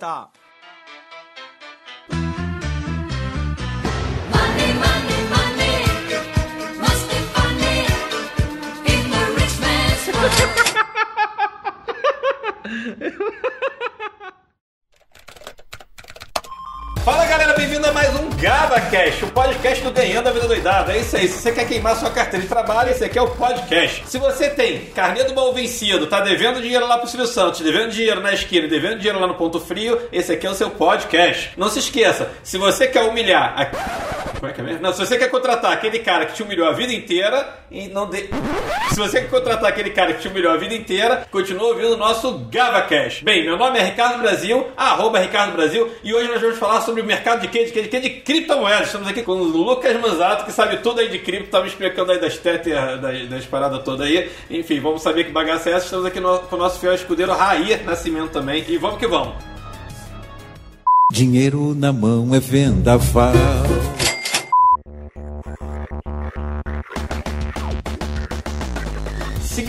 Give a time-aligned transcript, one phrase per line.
[0.00, 0.39] stop.
[18.70, 20.92] O podcast do Ganhando a Vida Doidada.
[20.92, 23.30] É isso aí, se você quer queimar sua carteira de trabalho, esse aqui é o
[23.30, 24.04] podcast.
[24.06, 27.90] Se você tem carnê do mal vencido, tá devendo dinheiro lá pro Silvio Santos, devendo
[27.90, 31.50] dinheiro na esquina, devendo dinheiro lá no ponto frio, esse aqui é o seu podcast.
[31.56, 33.54] Não se esqueça, se você quer humilhar...
[33.56, 33.99] A...
[34.40, 34.80] Como é que é mesmo?
[34.80, 38.08] Não, se você quer contratar aquele cara que te humilhou a vida inteira e não
[38.08, 38.26] de...
[38.88, 41.96] Se você quer contratar aquele cara que te humilhou a vida inteira, continua ouvindo o
[41.98, 43.22] nosso GavaCast.
[43.22, 47.02] Bem, meu nome é Ricardo Brasil, arroba Ricardo Brasil, e hoje nós vamos falar sobre
[47.02, 47.66] o mercado de quê?
[47.66, 47.82] De quê?
[47.82, 48.00] De quê?
[48.00, 48.86] De criptomoedas.
[48.86, 52.10] Estamos aqui com o Lucas Manzato, que sabe tudo aí de cripto, tá me explicando
[52.10, 54.30] aí das tetas, das, das paradas todas aí.
[54.48, 55.84] Enfim, vamos saber que bagaça é essa.
[55.84, 58.64] Estamos aqui no- com o nosso fiel escudeiro Raí Nascimento também.
[58.66, 59.34] E vamos que vamos.
[61.12, 63.32] Dinheiro na mão é vendaval.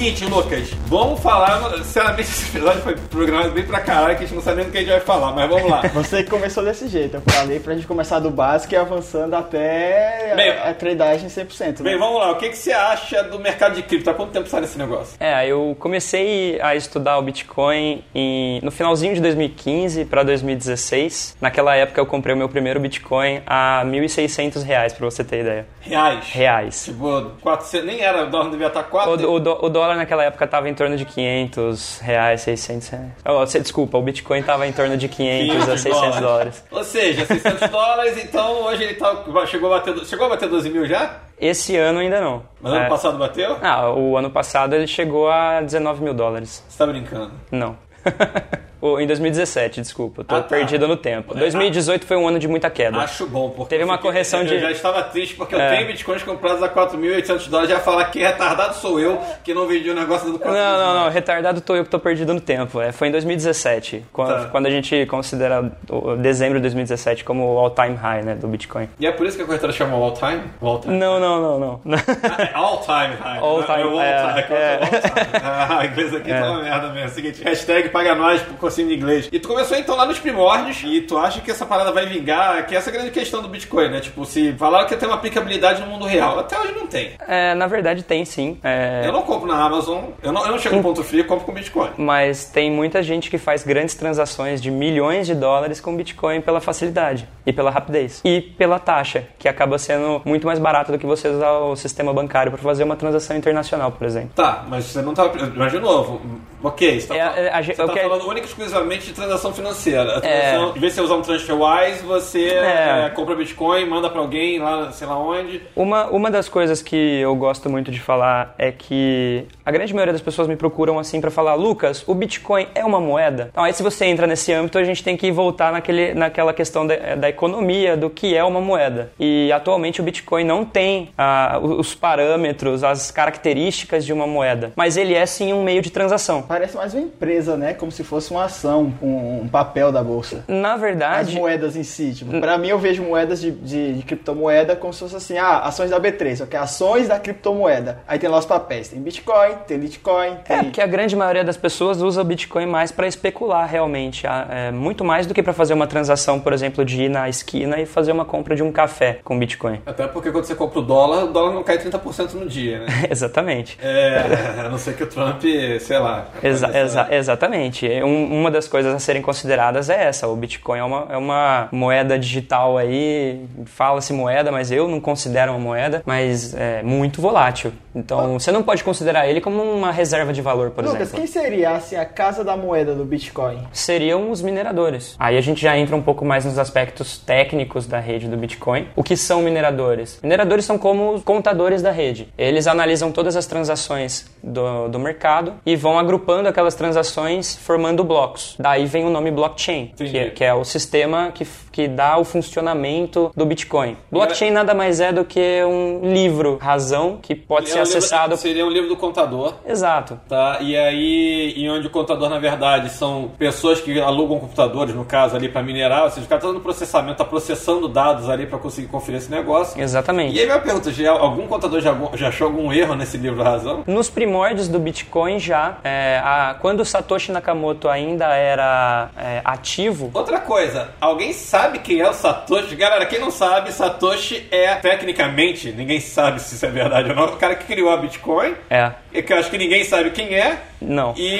[0.01, 1.77] Seguinte, Lucas, vamos falar.
[1.77, 4.71] Sinceramente, esse episódio foi programado bem pra caralho, que a gente não sabe nem do
[4.71, 5.81] que a gente vai falar, mas vamos lá.
[5.93, 10.33] Você que começou desse jeito, eu falei pra gente começar do básico e avançando até
[10.35, 11.83] Bem, a, a tradeagem 100%.
[11.83, 11.99] Bem, né?
[11.99, 12.31] vamos lá.
[12.31, 14.09] O que, que você acha do mercado de cripto?
[14.09, 15.17] Há quanto tempo sai esse negócio?
[15.19, 21.37] É, eu comecei a estudar o Bitcoin em- no finalzinho de 2015 para 2016.
[21.39, 25.67] Naquela época eu comprei o meu primeiro Bitcoin a 1.600 reais, pra você ter ideia.
[25.79, 26.25] Reais.
[26.31, 26.85] Reais.
[26.85, 29.29] Tipo, 400, nem era, o dólar devia estar 4.
[29.29, 33.11] O, o o dólar naquela época estava em torno de 500 reais, 600 reais.
[33.25, 36.63] Oh, você- desculpa, o Bitcoin estava em torno de 500 a 600 dólares.
[36.71, 40.69] Ou seja, 600 dólares, então hoje ele tá, chegou, a bater, chegou a bater 12
[40.69, 41.17] mil já?
[41.39, 42.43] Esse ano ainda não.
[42.61, 42.89] Mas ano É.
[42.89, 43.57] passado bateu?
[43.61, 46.63] Ah, o ano passado ele chegou a 19 mil dólares.
[46.69, 47.31] Você tá brincando.
[47.51, 47.75] Não.
[48.81, 50.47] O- em 2017, desculpa, eu tô Ah, tá.
[50.49, 51.35] perdido no tempo.
[51.35, 52.97] 2018 foi um ano de muita queda.
[52.97, 55.59] Acho bom, porque Teve eu uma fiquei- correção eu de- já estava triste porque eu
[55.61, 55.69] É.
[55.75, 57.69] tenho bitcoins comprados a 4.800 dólares.
[57.69, 60.77] Já ia falar que retardado sou eu que não vendi o negócio dando 4 Não,
[60.79, 62.81] não, não, retardado tô eu que tô perdido no tempo.
[62.81, 64.49] É, foi em 2017, quando, Tá.
[64.49, 65.71] quando a gente considera
[66.19, 68.89] dezembro de 2017 como o all-time high né, do Bitcoin.
[68.99, 70.41] E é por isso que a corretora chama all time?
[70.61, 70.97] All time.
[70.97, 71.81] Não, não, não, não.
[72.39, 73.39] É all time high.
[73.39, 74.55] All não time, all é, time.
[74.55, 74.73] é.
[74.81, 75.41] all time.
[75.43, 77.09] Ah, a inglês aqui tá uma merda mesmo.
[77.09, 79.29] Seguinte, hashtag paga nós por cursinho de inglês.
[79.31, 82.65] E tu começou então lá nos primórdios e tu acha que essa parada vai vingar,
[82.65, 83.99] que essa é a grande questão do Bitcoin, né?
[83.99, 87.11] Tipo, se falaram que tem uma aplicabilidade no mundo real, até hoje não tem.
[87.27, 88.57] É, na verdade tem sim.
[88.63, 91.25] É, Eu não compro na Amazon, eu não, eu não chego no ponto frio, eu
[91.25, 91.89] compro com Bitcoin.
[91.97, 96.61] Mas tem muita gente que faz grandes transações de milhões de dólares com Bitcoin pela
[96.61, 101.05] facilidade e pela rapidez e pela taxa, que acaba sendo muito mais barato do que
[101.05, 104.31] você usar o sistema bancário para fazer uma transação internacional, por exemplo.
[104.35, 105.29] Tá, mas você não tá.
[105.55, 106.21] Mas de novo,
[106.63, 110.17] ok, você tá, É, é, a tá falando única e exclusivamente de transação financeira.
[110.17, 113.05] A transação, Em vez de você usar um TransferWise, você É.
[113.05, 115.61] é, compra Bitcoin, manda pra alguém lá, sei lá onde.
[115.75, 120.11] Uma, uma das coisas que eu gosto muito de falar é que a grande maioria
[120.11, 123.47] das pessoas me procuram assim para falar, Lucas, o Bitcoin é uma moeda?
[123.51, 126.85] Então aí se você entra nesse âmbito, a gente tem que voltar naquele, naquela questão
[126.85, 129.13] da, da economia, do que é uma moeda.
[129.17, 134.97] E atualmente o Bitcoin não tem ah, os parâmetros, as características de uma moeda, mas
[134.97, 136.41] ele é sim um meio de transação.
[136.41, 137.73] Parece mais uma empresa, né?
[137.73, 140.43] Como se fosse uma ação, um, um papel da bolsa.
[140.49, 144.03] Na As verdade, moedas em si, tipo, pra mim eu vejo moedas de, de, de
[144.03, 147.99] criptomoeda como se fosse assim, ah, ações da B3, só que é ações da criptomoeda.
[148.05, 150.57] Aí tem lá os papéis, tem Bitcoin, tem Litecoin, tem...
[150.57, 154.47] É, porque a grande maioria das pessoas usa o Bitcoin mais para especular realmente, ah,
[154.49, 157.79] é, muito mais do que para fazer uma transação, por exemplo, de ir na esquina
[157.79, 159.81] e fazer uma compra de um café com Bitcoin.
[159.85, 162.85] Até porque quando você compra o dólar, o dólar não cai 30% no dia, né?
[163.09, 163.77] Exatamente.
[163.81, 165.41] É, a não ser que o Trump,
[165.79, 166.25] sei lá.
[166.43, 167.87] Exa- exa- exatamente.
[168.03, 170.27] Um- uma das coisas a serem consideradas é essa.
[170.27, 175.51] O Bitcoin é uma, é uma moeda digital aí, fala-se moeda, mas eu não considero
[175.51, 177.71] uma moeda, mas é muito volátil.
[177.93, 181.17] Então você não pode considerar ele como uma reserva de valor, por Lucas, exemplo.
[181.17, 183.67] quem seria assim a casa da moeda do Bitcoin?
[183.73, 185.15] seriam os mineradores.
[185.19, 188.87] Aí a gente já entra um pouco mais nos aspectos técnicos da rede do Bitcoin.
[188.95, 190.19] O que são mineradores?
[190.21, 192.31] Mineradores são como os contadores da rede.
[192.37, 198.55] Eles analisam todas as transações do, do mercado e vão agrupando aquelas transações formando blocos.
[198.59, 202.23] Daí vem o nome blockchain, que é, que é o sistema que, que dá o
[202.23, 203.97] funcionamento do Bitcoin.
[204.11, 207.97] Blockchain nada mais é do que um livro razão que pode É ser um livro-
[207.97, 209.53] acessado seria um livro do contador.
[209.65, 210.19] Exato.
[210.27, 215.05] Tá, e aí, em onde o contador, na verdade, são pessoas que alugam computadores, no
[215.05, 218.45] caso, ali para minerar, ou seja, o cara tá dando processamento, tá processando dados ali
[218.45, 219.79] para conseguir conferir esse negócio.
[219.81, 220.35] Exatamente.
[220.35, 223.83] E aí, minha pergunta: já, algum contador já, já achou algum erro nesse livro razão?
[223.87, 230.11] Nos primórdios do Bitcoin já, é, a- quando o Satoshi Nakamoto ainda era é, ativo,
[230.13, 232.75] Outra coisa, alguém sabe quem é o Satoshi?
[232.75, 237.25] Galera, quem não sabe, Satoshi é, tecnicamente, ninguém sabe se isso é verdade ou não,
[237.25, 240.61] o cara que criou a Bitcoin, é, que eu acho que ninguém sabe quem é,
[240.81, 241.13] não.
[241.17, 241.39] E,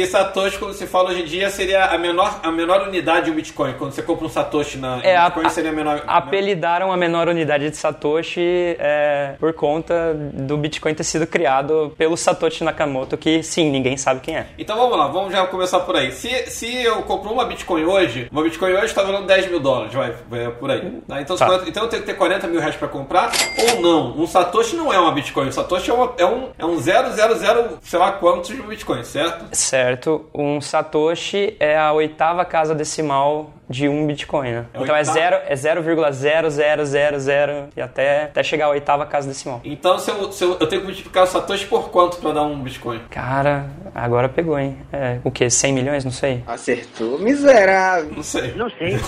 [0.00, 3.30] e Satoshi, quando se fala hoje em dia, seria a menor, a menor unidade de
[3.30, 3.74] um Bitcoin.
[3.78, 6.02] Quando você compra um Satoshi na É, a, Bitcoin, seria a menor.
[6.06, 12.16] apelidaram a menor unidade de Satoshi é, por conta do Bitcoin ter sido criado pelo
[12.16, 14.46] Satoshi Nakamoto, que sim, ninguém sabe quem é.
[14.58, 16.12] Então vamos lá, vamos já começar por aí.
[16.12, 19.94] Se, se eu compro uma Bitcoin hoje, uma Bitcoin hoje está valendo 10 mil dólares,
[19.94, 20.80] vai, vai por aí.
[21.08, 21.20] Tá?
[21.20, 21.46] Então, Tá.
[21.46, 23.30] quando- então eu tenho que ter 40 mil reais para comprar
[23.70, 24.16] ou não.
[24.18, 26.78] Um Satoshi não é uma Bitcoin, um Satoshi é, uma, é um, é um
[27.12, 29.44] 000, sei lá quantos de Bitcoin, certo?
[29.52, 34.64] Certo, um Satoshi é a oitava casa decimal de um Bitcoin, né?
[34.74, 35.18] É então é oitava?
[35.18, 39.60] zero- é 0,0000 e até, até chegar à oitava casa decimal.
[39.64, 42.42] Então se eu, se eu, eu tenho que multiplicar o Satoshi por quanto para dar
[42.42, 43.00] um Bitcoin?
[43.10, 44.76] Cara, agora pegou, hein?
[44.92, 45.48] É, o quê?
[45.48, 46.04] 100 milhões?
[46.04, 46.42] Não sei.
[46.46, 48.10] Acertou, miserável.
[48.14, 48.52] Não sei.
[48.54, 48.98] Não sei.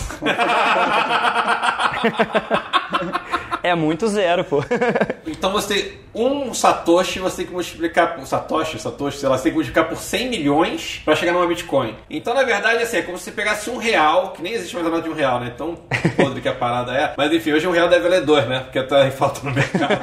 [3.65, 4.63] É muito zero, pô.
[5.27, 9.45] Então você tem um Satoshi, você tem que multiplicar por Satoshi, Satoshi, sei lá, você
[9.45, 11.97] tem que multiplicar por 100 milhões para chegar numa Bitcoin.
[12.11, 14.87] Então, na verdade, assim, é como se você pegasse um real, que nem existe mais
[14.87, 15.53] a nota de um real, né?
[15.57, 15.77] Tão
[16.17, 17.15] podre que a parada é.
[17.17, 18.61] Mas enfim, hoje um real deve valer dois, né?
[18.61, 19.99] Porque tá em falta no mercado.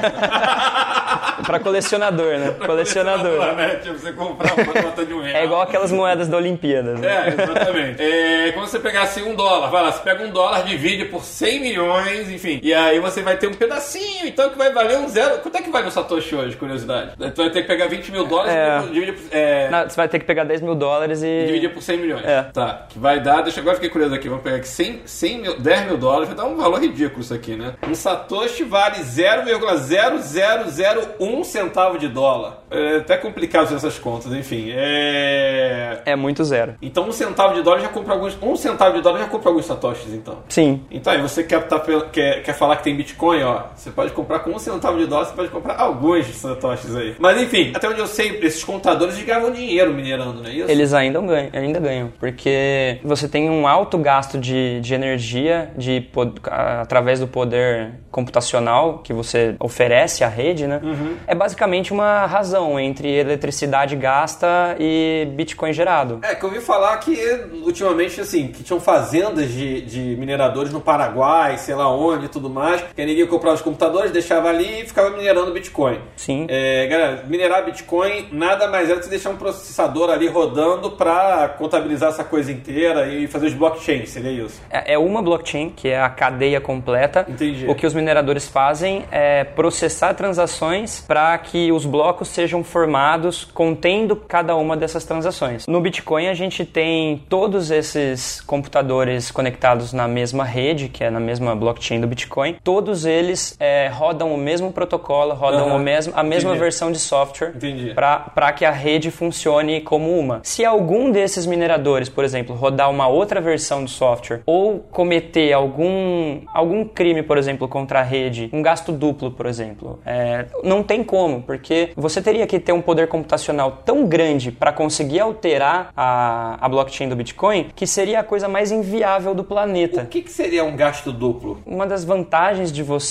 [1.46, 2.56] pra colecionador, né?
[2.66, 3.56] Colecionador.
[3.56, 3.76] né?
[3.76, 5.36] Tipo, você comprar uma nota de um real.
[5.38, 7.00] É igual aquelas moedas da Olimpíadas.
[7.00, 7.08] Né?
[7.08, 8.02] É, exatamente.
[8.42, 11.24] É como se você pegasse um dólar, vai lá, você pega um dólar, divide por
[11.24, 12.60] 100 milhões, enfim.
[12.64, 15.40] E aí você vai ter um pedacinho, então, que vai valer um zero.
[15.40, 17.12] Quanto é que vai no Satoshi hoje, curiosidade?
[17.18, 18.82] Tu vai ter que pegar 20 mil dólares É.
[18.90, 19.22] e dividir por.
[19.32, 21.46] É, Não, Você vai ter que pegar 10 mil dólares e.
[21.48, 22.26] Dividir por 100 milhões.
[22.26, 22.44] É.
[22.44, 22.86] Tá.
[22.90, 23.42] Que vai dar.
[23.42, 24.28] Deixa eu agora fiquei curioso aqui.
[24.30, 26.28] Vamos pegar aqui 100, 100 mil, 10 mil dólares.
[26.28, 27.74] Vai dar um valor ridículo isso aqui, né?
[27.88, 32.60] Um Satoshi vale 0,0001 centavo de dólar.
[32.70, 34.72] É até complicado fazer essas contas, enfim.
[34.74, 36.02] É.
[36.06, 36.76] É muito zero.
[36.82, 38.38] Então um centavo de dólar já compra alguns.
[38.42, 40.40] Um centavo de dólar já compra alguns Satoshis, então.
[40.50, 40.84] Sim.
[40.90, 41.80] Então, aí você quer, tá,
[42.12, 43.64] quer, quer falar que tem Bitcoin, ó.
[43.76, 47.16] Você pode comprar com um centavo de dólar, você pode comprar alguns satoshis aí.
[47.20, 50.72] Mas enfim, até onde eu sei, esses contadores ganham dinheiro minerando, não é isso?
[50.72, 56.10] Eles ainda ganham, ainda ganham, porque você tem um alto gasto de, de energia de,
[56.46, 60.82] através do poder computacional que você oferece à rede, né?
[61.28, 66.20] É basicamente uma razão entre eletricidade gasta e Bitcoin gerado.
[66.24, 67.18] É, que eu ouvi falar que
[67.64, 72.50] ultimamente, assim, que tinham fazendas de, de mineradores no Paraguai, sei lá onde e tudo
[72.50, 75.98] mais, que ninguém comprava os computadores, deixava ali e ficava minerando Bitcoin.
[76.16, 76.46] Sim.
[76.48, 81.56] É, galera, minerar Bitcoin nada mais é do que deixar um processador ali rodando pra
[81.58, 84.62] contabilizar essa coisa inteira e fazer os blockchains, seria isso.
[84.70, 87.26] É é uma blockchain, que é a cadeia completa.
[87.30, 87.66] Entendi.
[87.66, 94.18] O que os mineradores fazem é processar transações para que os blocos sejam formados contendo
[94.18, 95.66] cada uma dessas transações.
[95.66, 101.22] No Bitcoin, a gente tem todos esses computadores conectados na mesma rede, que é na
[101.22, 102.58] mesma blockchain do Bitcoin.
[102.62, 103.21] Todos eles
[103.60, 105.76] é, rodam o mesmo protocolo, rodam Aham.
[105.76, 106.64] o mesmo, a mesma Entendi.
[106.64, 107.54] versão de software
[107.96, 110.42] para que a rede funcione como uma.
[110.44, 116.42] Se algum desses mineradores, por exemplo, rodar uma outra versão do software ou cometer algum,
[116.54, 121.04] algum crime, por exemplo, contra a rede, um gasto duplo, por exemplo, é, não tem
[121.04, 126.58] como, porque você teria que ter um poder computacional tão grande para conseguir alterar a,
[126.60, 130.04] a blockchain do Bitcoin que seria a coisa mais inviável do planeta.
[130.04, 131.62] O que, que seria um gasto duplo?
[131.66, 133.11] Uma das vantagens de você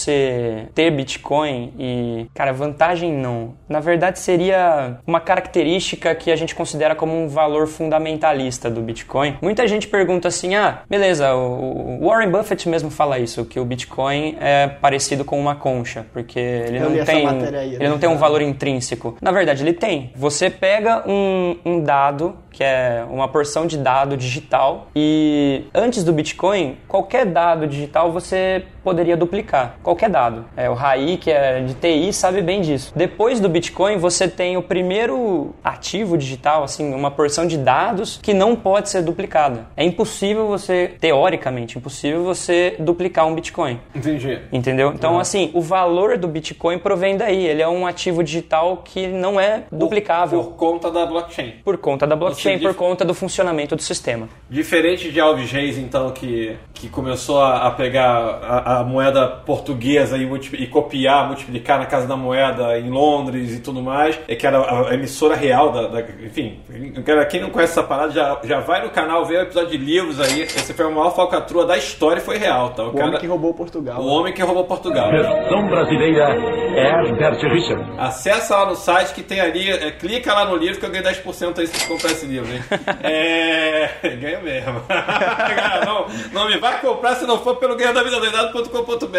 [0.74, 3.54] ter Bitcoin e, cara, vantagem não.
[3.68, 9.36] Na verdade, seria uma característica que a gente considera como um valor fundamentalista do Bitcoin.
[9.42, 14.36] Muita gente pergunta assim: ah, beleza, o Warren Buffett mesmo fala isso, que o Bitcoin
[14.40, 18.16] é parecido com uma concha, porque ele Eu não tem, aí, ele não tem um
[18.16, 19.16] valor intrínseco.
[19.20, 20.12] Na verdade, ele tem.
[20.16, 26.12] Você pega um, um dado que é uma porção de dado digital e antes do
[26.12, 29.76] Bitcoin, qualquer dado digital você poderia duplicar.
[29.82, 30.44] Qualquer dado.
[30.56, 32.92] É, o Raí, que é de TI, sabe bem disso.
[32.96, 38.32] Depois do Bitcoin, você tem o primeiro ativo digital, assim, uma porção de dados que
[38.32, 39.66] não pode ser duplicada.
[39.76, 43.78] É impossível você, teoricamente, impossível você duplicar um Bitcoin.
[43.94, 44.40] Entendi.
[44.50, 44.92] Entendeu?
[44.94, 47.46] Então, assim, o valor do Bitcoin provém daí.
[47.46, 51.54] Ele é um ativo digital que não é duplicável Por conta da blockchain.
[51.64, 54.28] por conta da blockchain, Seja, por conta do funcionamento do sistema.
[54.48, 58.08] Diferente de Alves Reis, então, que, que começou a, a pegar
[58.42, 60.22] a, a moeda portuguesa e,
[60.58, 64.58] e copiar, multiplicar na Casa da Moeda em Londres e tudo mais, é que era
[64.58, 66.60] a, a emissora real da, da- Enfim,
[67.04, 69.76] cara, quem não conhece essa parada já, já vai no canal ver o episódio de
[69.78, 70.42] livros aí.
[70.42, 72.82] Esse foi a maior falcatrua da história e foi real, tá?
[72.84, 74.00] O homem que roubou Portugal.
[74.00, 75.10] o homem que roubou Portugal.
[75.10, 76.36] Versão brasileira
[76.76, 77.84] Herbert Richard.
[77.98, 81.04] Acessa lá no site que tem ali, é, clica lá no livro que eu ganho
[81.04, 82.62] 10% aí se você comprar esse livro, hein?
[83.02, 83.90] É.
[84.20, 84.82] Ganha mesmo.
[85.84, 89.16] não, não me vai comprar se não for pelo ganhodavidadoidado.com.br.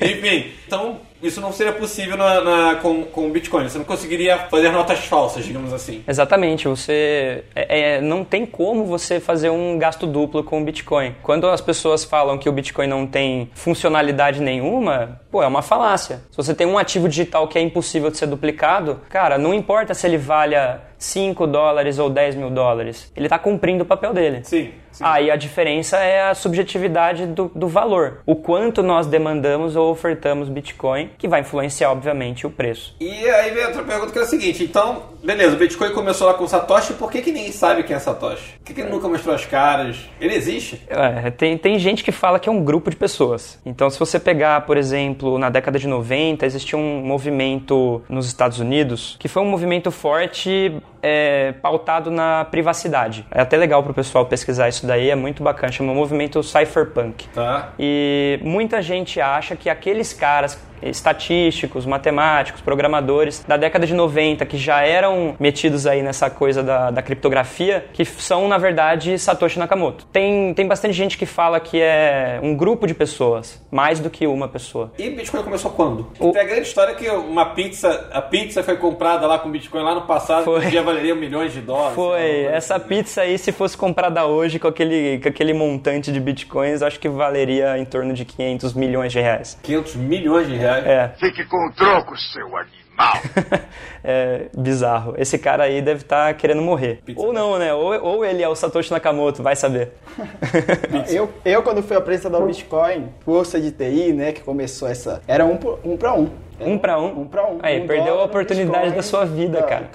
[0.00, 3.68] Enfim, então isso não seria possível na, na- com, com o Bitcoin.
[3.68, 6.04] Você não conseguiria fazer notas falsas, digamos assim.
[6.06, 11.14] Exatamente, você é- é, não tem como você fazer um gasto duplo com o Bitcoin.
[11.22, 16.20] Quando as pessoas falam que o Bitcoin não tem funcionalidade nenhuma, pô, é uma falácia.
[16.30, 19.94] Se você tem um ativo digital que é impossível de ser duplicado, cara, não importa
[19.94, 24.40] se ele valha 5 dólares ou 10 mil dólares, ele está cumprindo o papel dele.
[24.44, 24.70] Sim.
[24.96, 25.04] Sim.
[25.04, 28.22] Aí a diferença é a subjetividade do, do valor.
[28.26, 32.94] O quanto nós demandamos ou ofertamos Bitcoin, que vai influenciar, obviamente, o preço.
[33.00, 36.34] E aí vem outra pergunta que é a seguinte, então, beleza, o Bitcoin começou lá
[36.34, 38.54] com Satoshi, por que, que ninguém sabe quem é Satoshi?
[38.58, 39.98] Por que, que ele nunca mostrou as caras?
[40.20, 40.82] Ele existe?
[40.88, 43.58] É, tem, tem gente que fala que é um grupo de pessoas.
[43.64, 48.58] Então, se você pegar, por exemplo, na década de 90, existia um movimento nos Estados
[48.58, 50.72] Unidos que foi um movimento forte
[51.08, 53.24] é, pautado na privacidade.
[53.30, 55.70] É até legal pro pessoal pesquisar isso daí, é muito bacana.
[55.72, 57.28] Chama movimento Cypherpunk.
[57.28, 57.72] Tá.
[57.78, 64.58] E muita gente acha que aqueles caras estatísticos, matemáticos, programadores da década de 90 que
[64.58, 70.04] já eram metidos aí nessa coisa da, da criptografia, que são, na verdade, Satoshi Nakamoto.
[70.12, 74.26] Tem, tem bastante gente que fala que é um grupo de pessoas, mais do que
[74.26, 74.92] uma pessoa.
[74.98, 76.10] E Bitcoin começou quando?
[76.18, 79.82] O- Tem a grande história que uma pizza, a pizza foi comprada lá com Bitcoin
[79.82, 80.60] lá no passado, Foi.
[80.60, 81.94] que um dia valeria milhões de dólares.
[81.94, 82.86] Foi, essa assim.
[82.88, 87.08] pizza aí, se fosse comprada hoje com aquele, com aquele montante de bitcoins, acho que
[87.08, 89.58] valeria em torno de 500 milhões de reais.
[89.62, 90.86] 500 milhões de reais.
[90.86, 91.12] É.
[91.18, 92.66] Fique com o troco, seu animal.
[94.02, 95.14] é bizarro.
[95.18, 97.00] Esse cara aí deve estar querendo morrer.
[97.14, 97.74] Ou não, né?
[97.74, 99.92] Ou, ou ele é o Satoshi Nakamoto, vai saber.
[101.10, 105.20] Eu, eu, quando fui apresentador do Bitcoin, força de TI, né, que começou essa.
[105.28, 106.30] Era um, por- um pra um.
[106.58, 107.20] Era Um pra um?
[107.22, 107.58] Um pra um.
[107.62, 108.96] Aí, Um perdeu a oportunidade Bitcoin.
[108.96, 109.90] da sua vida, Tá, cara.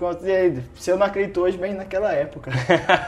[0.76, 2.52] Se eu não acredito hoje, bem naquela época.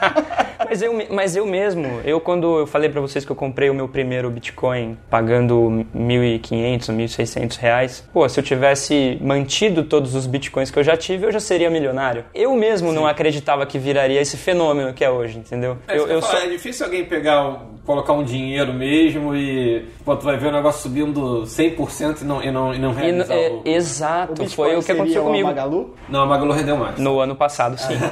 [0.68, 3.74] mas, eu, mas eu mesmo, eu quando eu falei pra vocês que eu comprei o
[3.74, 10.70] meu primeiro Bitcoin pagando 1.500, 1.600 reais, pô, se eu tivesse mantido todos os Bitcoins
[10.70, 12.24] que eu já tive, eu já seria milionário.
[12.34, 15.76] Eu mesmo não acreditava que viraria esse fenômeno que é hoje, entendeu?
[15.86, 20.16] É, eu sou- falo, é difícil alguém pegar, o- colocar um dinheiro mesmo e pô,
[20.16, 23.34] tu vai ver o negócio subindo 100% e não, e não, e não E, realizar
[23.34, 23.62] é, o...
[23.64, 25.48] exato, Bitcoin foi o que aconteceu comigo.
[25.48, 25.94] Magalu?
[26.08, 26.98] Não, a Magalu rendeu mais.
[26.98, 27.94] No ano passado, sim.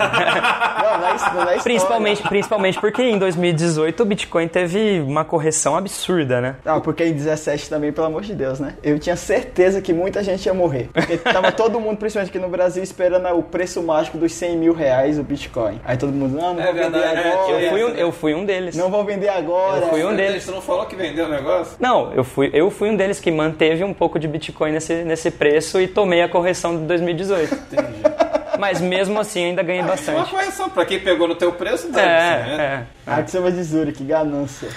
[0.83, 1.59] Não, não é, isso- não é.
[1.59, 6.57] Principalmente, principalmente porque em 2018 o Bitcoin teve uma correção absurda, né?
[6.65, 8.75] Não, porque em 17 também, pelo amor de Deus, né?
[8.83, 10.91] Eu tinha certeza que muita gente ia morrer.
[10.93, 14.75] Porque tava todo mundo, principalmente aqui no Brasil, esperando o preço mágico dos 100 mil
[14.75, 15.81] reais o Bitcoin.
[15.85, 17.53] Aí todo mundo, não, não É vou vender verdade, é, agora.
[17.63, 17.95] Eu fui um, né?
[18.03, 18.77] eu fui um deles.
[18.77, 19.62] Não vou vender agora.
[19.77, 20.43] Eu fui um Você- deles.
[20.45, 21.77] Você não falou que vendeu o negócio?
[21.81, 25.31] Não, eu fui, eu fui um deles que manteve um pouco de Bitcoin nesse, nesse
[25.31, 27.55] preço e tomei a correção de 2018.
[27.55, 28.03] Entendi.
[28.59, 30.31] Mas mesmo assim ainda ganhei Uma bastante.
[30.31, 32.87] correção, pra quem pegou no teu preço, deve É, ser, né?
[33.07, 33.11] é.
[33.11, 34.69] Ah, que vai de Zurich, ganância.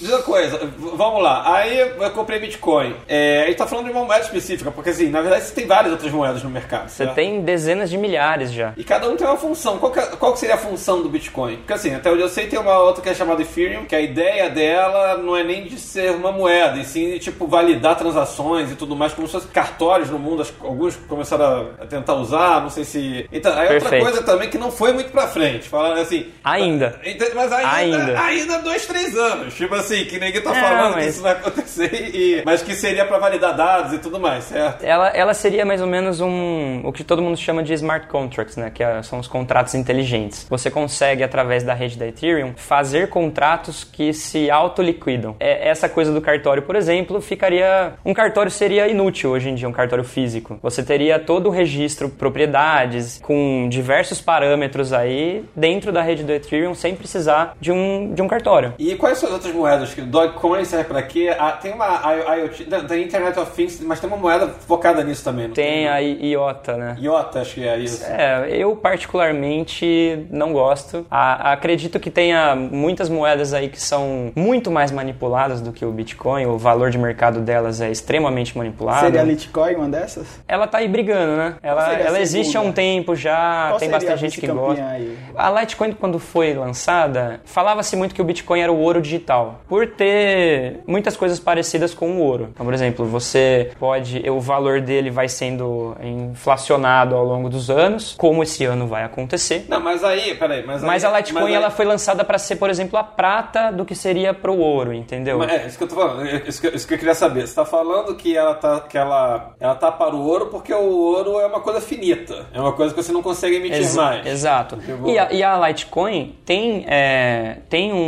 [0.00, 1.54] Diz uma coisa, vamos lá.
[1.56, 2.94] Aí eu comprei Bitcoin.
[3.08, 5.66] É, a gente tá falando de uma moeda específica, porque assim, na verdade você tem
[5.66, 6.88] várias outras moedas no mercado.
[6.88, 7.14] Você certo?
[7.14, 8.72] tem dezenas de milhares já.
[8.76, 9.78] E cada um tem uma função.
[9.78, 11.56] Qual que, é- qual que seria a função do Bitcoin?
[11.58, 14.00] Porque assim, até onde eu sei, tem uma outra que é chamada Ethereum, que a
[14.00, 18.70] ideia dela não é nem de ser uma moeda, e sim de tipo validar transações
[18.70, 20.46] e tudo mais, como se fosse cartórios no mundo.
[20.60, 23.28] Alguns começaram a- tentar usar, não sei se.
[23.32, 24.04] Então, aí outra Perfeito.
[24.04, 25.68] coisa também que não foi muito pra frente.
[25.68, 26.26] Falando assim.
[26.44, 27.00] Ainda.
[27.04, 28.57] Mas, mas ainda, Ainda.
[28.62, 29.54] Dois, três anos.
[29.54, 33.04] Tipo assim, que ninguém tá falando que mas- isso vai acontecer, e, mas que seria
[33.04, 34.82] pra validar dados e tudo mais, certo?
[34.84, 38.56] Ela, ela seria mais ou menos um o que todo mundo chama de smart contracts,
[38.56, 38.70] né?
[38.72, 40.46] Que é- são os contratos inteligentes.
[40.48, 45.36] Você consegue, através da rede da Ethereum, fazer contratos que se autoliquidam.
[45.40, 47.92] É, essa coisa do cartório, por exemplo, ficaria.
[48.04, 50.58] Um cartório seria inútil hoje em dia, um cartório físico.
[50.62, 56.74] Você teria todo o registro, propriedades, com diversos parâmetros aí dentro da rede do Ethereum,
[56.74, 58.47] sem precisar de um, de um cartório.
[58.48, 58.74] Cartório.
[58.78, 59.92] E quais são as outras moedas?
[59.94, 61.34] Que Dogecoin serve pra quê?
[61.38, 62.00] Ah, tem uma
[62.36, 65.48] IoT, não, tem Internet of Things, mas tem uma moeda focada nisso também.
[65.48, 66.96] não Tem a I- IOTA, né?
[66.98, 68.04] IOTA, acho que é isso.
[68.06, 71.06] É, eu particularmente não gosto.
[71.10, 75.90] A- acredito que tenha muitas moedas aí que são muito mais manipuladas do que o
[75.90, 76.46] Bitcoin.
[76.46, 79.00] O valor de mercado delas é extremamente manipulado.
[79.06, 80.26] Seria a Litecoin uma dessas?
[80.48, 81.54] Ela tá aí brigando, né?
[81.62, 84.82] Ela, ela existe há um tempo já, Qual tem bastante gente que gosta.
[84.84, 85.16] aí?
[85.36, 89.86] A Litecoin, quando foi lançada, falava-se muito que o Bitcoin era o ouro digital, por
[89.86, 92.48] ter muitas coisas parecidas com o ouro.
[92.52, 94.28] Então, por exemplo, você pode.
[94.28, 99.66] O valor dele vai sendo inflacionado ao longo dos anos, como esse ano vai acontecer.
[99.68, 102.38] Não, mas aí, peraí, mas Mas aí- a Litecoin mas aí- ela foi lançada para
[102.38, 105.38] ser, por exemplo, a prata do que seria pro ouro, entendeu?
[105.38, 107.46] Mas É, isso que eu tô falando, é isso que, isso que eu queria saber.
[107.46, 110.88] Você tá falando que ela tá, que ela, ela tá para o ouro porque o
[110.98, 112.46] ouro é uma coisa finita.
[112.52, 114.26] É uma coisa que você não consegue emitir Ex- mais.
[114.26, 114.78] Exato.
[115.06, 117.98] E a, e a Litecoin tem, é, tem um,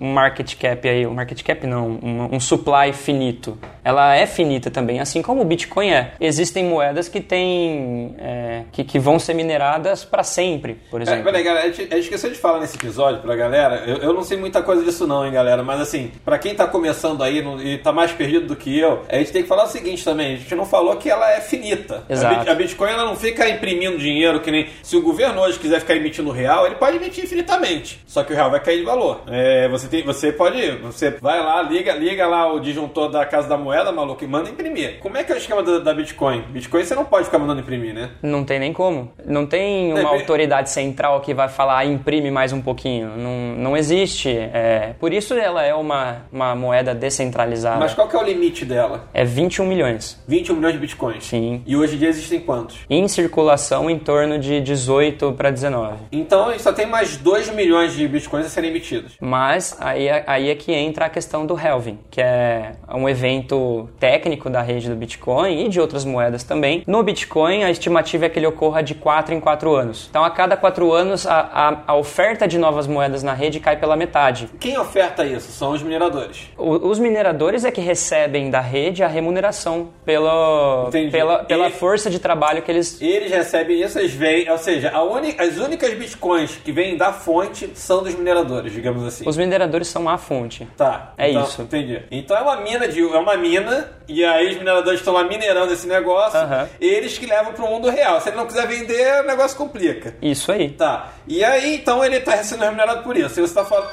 [0.00, 3.58] um market cap aí, um market cap não, um, um supply finito.
[3.84, 6.12] Ela é finita também, assim como o Bitcoin é.
[6.20, 11.24] Existem moedas que tem, é, que, que vão ser mineradas para sempre, por É, exemplo.
[11.24, 13.82] peraí, galera, a gente, de falar nesse episódio pra galera.
[13.86, 15.62] Eu, eu não sei muita coisa disso, não, hein, galera.
[15.62, 19.02] Mas assim, pra quem tá começando aí não- e tá mais perdido do que eu,
[19.08, 21.40] a gente tem que falar o seguinte também: a gente não falou que ela é
[21.40, 22.04] finita.
[22.08, 22.50] A, Exato.
[22.50, 24.66] A Bitcoin ela não fica imprimindo dinheiro que nem.
[24.82, 28.00] Se o governo hoje quiser ficar emitindo real, ele pode emitir infinitamente.
[28.06, 29.22] Só que o real vai cair de valor.
[29.28, 30.70] É, você, tem, você pode.
[30.82, 34.48] Você vai lá, liga, liga lá o disjuntor da casa da moeda, maluco, e manda
[34.50, 34.98] imprimir.
[35.00, 36.42] Como é que é o esquema da, da Bitcoin?
[36.50, 38.10] Bitcoin você não pode ficar mandando imprimir, né?
[38.22, 39.12] Não tem nem como.
[39.24, 43.08] Não tem uma Deve- autoridade central que vai falar, "Ah, imprime mais um pouquinho.
[43.16, 44.28] Não, não existe.
[44.30, 47.78] É, por isso ela é uma, uma moeda descentralizada.
[47.78, 49.08] Mas qual que é o limite dela?
[49.14, 50.20] É 21 milhões.
[50.26, 51.24] 21 milhões de bitcoins.
[51.24, 51.62] Sim.
[51.66, 52.78] E hoje em dia existem quantos?
[52.88, 55.96] Em circulação em torno de 18 para 19.
[56.12, 59.12] Então só tem mais 2 milhões de bitcoins a serem emitidos.
[59.20, 59.41] Mas
[59.80, 64.48] aí, é- aí é que entra a questão do halving, que é um evento técnico
[64.50, 66.82] da rede do Bitcoin e de outras moedas também.
[66.86, 70.06] No Bitcoin, a estimativa é que ele ocorra de 4 em 4 anos.
[70.10, 73.76] Então, a cada 4 anos, a, a- a oferta de novas moedas na rede cai
[73.76, 74.48] pela metade.
[74.60, 75.50] Quem oferta isso?
[75.52, 76.50] São os mineradores.
[76.56, 81.10] O- os mineradores é que recebem da rede a remuneração pelo, Entendi.
[81.10, 84.92] pela, pela força de trabalho que eles Eles recebem isso, eles vêm, ou seja,
[85.38, 89.24] as únicas bitcoins que vêm da fonte são dos mineradores, digamos assim.
[89.32, 90.68] Os mineradores são a fonte.
[90.76, 91.14] Tá.
[91.16, 91.62] É então, isso.
[91.62, 92.02] Entendi.
[92.10, 95.72] Então é uma mina de é uma mina e aí os mineradores estão lá minerando
[95.72, 96.38] esse negócio.
[96.78, 98.20] Eles que levam pro mundo real.
[98.20, 100.14] Se ele não quiser vender, o negócio complica.
[100.20, 100.72] Isso aí.
[100.72, 101.12] Tá.
[101.26, 103.40] E aí, então ele tá sendo remunerado por isso.
[103.40, 103.88] E você tá falando.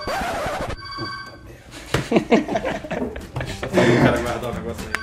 [0.98, 3.10] Puta merda.
[3.70, 5.00] Fazer o cara guardar o negócio aí.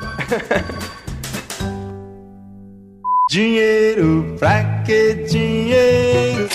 [3.31, 6.47] Dinheiro, pra que dinheiro?